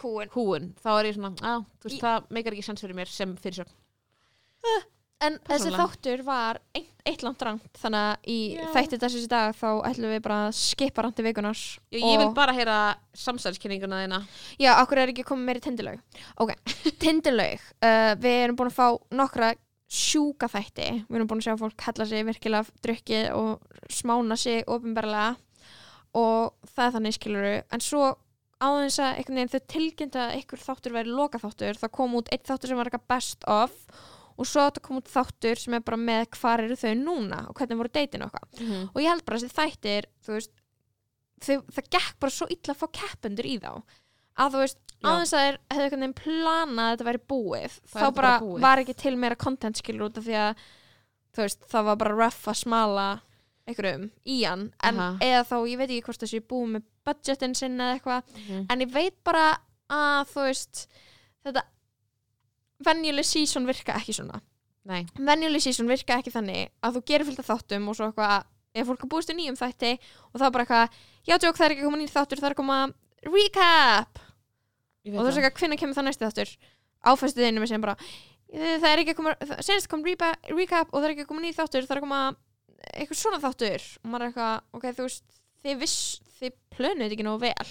[0.00, 2.98] kúin húun þá er ég svona, á, þú veist, Í- það meikar ekki sens fyrir
[2.98, 3.68] mér sem fyrir svo
[5.26, 8.66] en þessi þáttur var eitt, eitt langt rangt þannig að í Já.
[8.74, 12.30] þætti þessi dag þá ætlum við bara að skipa rangt í vikunars ég, ég vil
[12.36, 12.78] bara heyra
[13.20, 14.20] samsælskynninguna þína.
[14.60, 16.54] Já, okkur er ekki komið meiri tindilög Ok,
[17.02, 19.52] tindilög uh, Við erum búin að fá nokkra
[19.90, 20.88] sjúka þætti.
[21.08, 25.32] Við erum búin að sjá fólk hella sig virkilega drukkið og smána sig ofinberlega
[26.16, 28.04] og það er þannig skiluru en svo
[28.60, 32.30] áðins að einhvern veginn þau tilkynnt að einhver þáttur væri loka þáttur það kom út
[32.34, 33.76] eitt þáttur sem var eitthvað best of
[34.40, 37.58] og svo þetta kom út þáttur sem er bara með hvar eru þau núna og
[37.58, 40.52] hvernig voru deytin okkar mm og ég held bara að þessi þættir veist,
[41.44, 43.72] þau, það gekk bara svo illa að fá keppendur í þá
[44.40, 48.04] að þú veist, aðeins að þeir hefðu einhvern veginn planað að þetta væri búið Það
[48.04, 48.60] þá bara búið.
[48.66, 50.62] var ekki til meira content skilur út af því að
[51.40, 53.08] veist, það var bara rough að smala
[53.68, 55.10] einhverjum í hann en Aha.
[55.24, 58.64] eða þá, ég veit ekki hvort þessi búið með budgetin sinna eða eitthvað -hmm.
[58.72, 59.44] en ég veit bara
[59.90, 60.86] að þú veist
[61.44, 61.64] þetta
[62.86, 64.40] venjuleg season virka ekki svona.
[64.88, 68.44] Nei, venjuleg season virka ekki þannig að þú gerir fylgta þáttum og svo eitthvað
[68.80, 71.66] ef fólk er búist í nýjum þætti og það er bara eitthvað, já tjók það
[71.66, 72.78] er ekki að koma nýjum þáttur það er að koma
[73.26, 74.20] recap!
[75.10, 76.52] Og þú veist eitthvað, hvenær kemur það næsti þáttur?
[77.10, 77.96] Áfæstu þinu með sem bara
[78.52, 81.30] "Eh, það er ekki að koma, það- senast kom recap og það er ekki að
[81.32, 82.36] koma nýjum þáttur það er að koma
[82.94, 83.82] eitthvað svona þáttur.
[84.04, 85.24] Og maður er eitthvað, ok, þú veist
[85.64, 85.78] þið
[86.40, 87.68] þið plönuð ekki nógu vel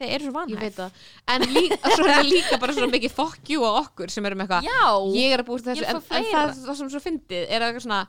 [0.00, 0.44] þið eru svo
[0.78, 1.04] það.
[1.34, 4.44] En líka, svo er það líka bara svona mikið fuck you á okkur sem erum
[4.44, 4.82] eitthvað já,
[5.18, 8.02] ég er að búist þessu en, en það, það sem svo fyndið er eitthvað svona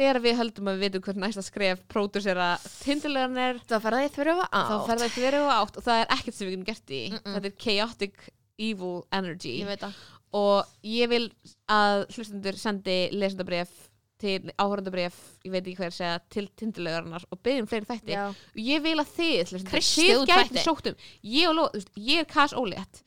[0.00, 2.50] þegar við höldum að við veitum hvern næsta skref pródusera
[2.80, 5.80] tindilegan er það fer að þið þurfa á þá fer það ekki verið á átt
[5.80, 7.02] og það er ekkert sem við getum gert í.
[7.10, 7.34] Mm-mm.
[7.34, 8.30] þetta er chaotic
[8.60, 9.54] evil energy.
[9.60, 10.00] Ég það.
[10.36, 11.24] Og ég vil
[11.70, 13.72] að hlustendur sendi lesendabref
[14.20, 18.16] til áhörðabref, ég veit ekki hver segja til tindilögarnar og byrjum fleiri þætti.
[18.16, 18.26] Já.
[18.30, 21.00] og ég vil að þið, þið gæti sóktum,
[21.36, 23.02] ég og Lóa, þú veist, ég er Kass Ólétt,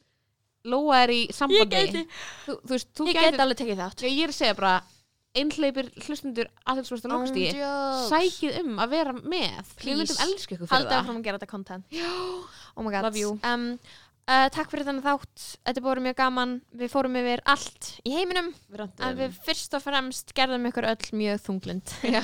[0.63, 2.03] Lóa er í sambandi,
[2.47, 4.75] þú, þú veist, þú ég gæti, gæti alveg tekið þátt, ég er að segja bara
[5.33, 7.53] einhleipir hlustundur aðeinsvörsta lókstígi
[8.09, 9.71] sækið um að vera með.
[9.81, 10.75] Við myndum elsku ykkur fyrir það.
[10.77, 11.85] haldið áfram að gera þetta content.
[12.77, 12.83] Oh
[13.49, 13.65] um,
[14.23, 16.53] Uh, takk fyrir þannig þátt, þetta búið mjög gaman.
[16.79, 18.53] Við fórum yfir allt í heiminum.
[18.71, 19.03] Brandum.
[19.03, 21.97] en við fyrst og fremst gerðum ykkur öll mjög þunglind.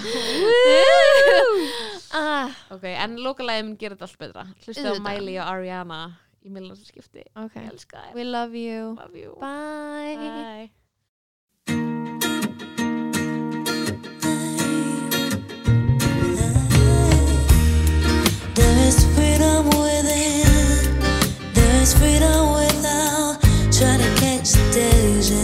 [2.09, 2.49] Ah.
[2.73, 4.45] ok, en lokalægum gerir þetta allt betra.
[4.63, 5.99] Hlusta á Miley og Ariana
[6.45, 7.69] í millansinskipti okay.
[8.15, 9.37] we love you, love you.
[9.39, 10.69] bye, bye.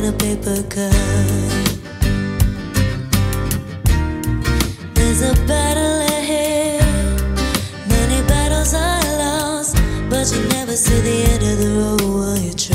[0.08, 0.94] a paper cup.
[4.94, 6.84] There's a battle ahead,
[7.90, 9.76] many battles are lost,
[10.10, 12.75] but you never see the end of the road while you try.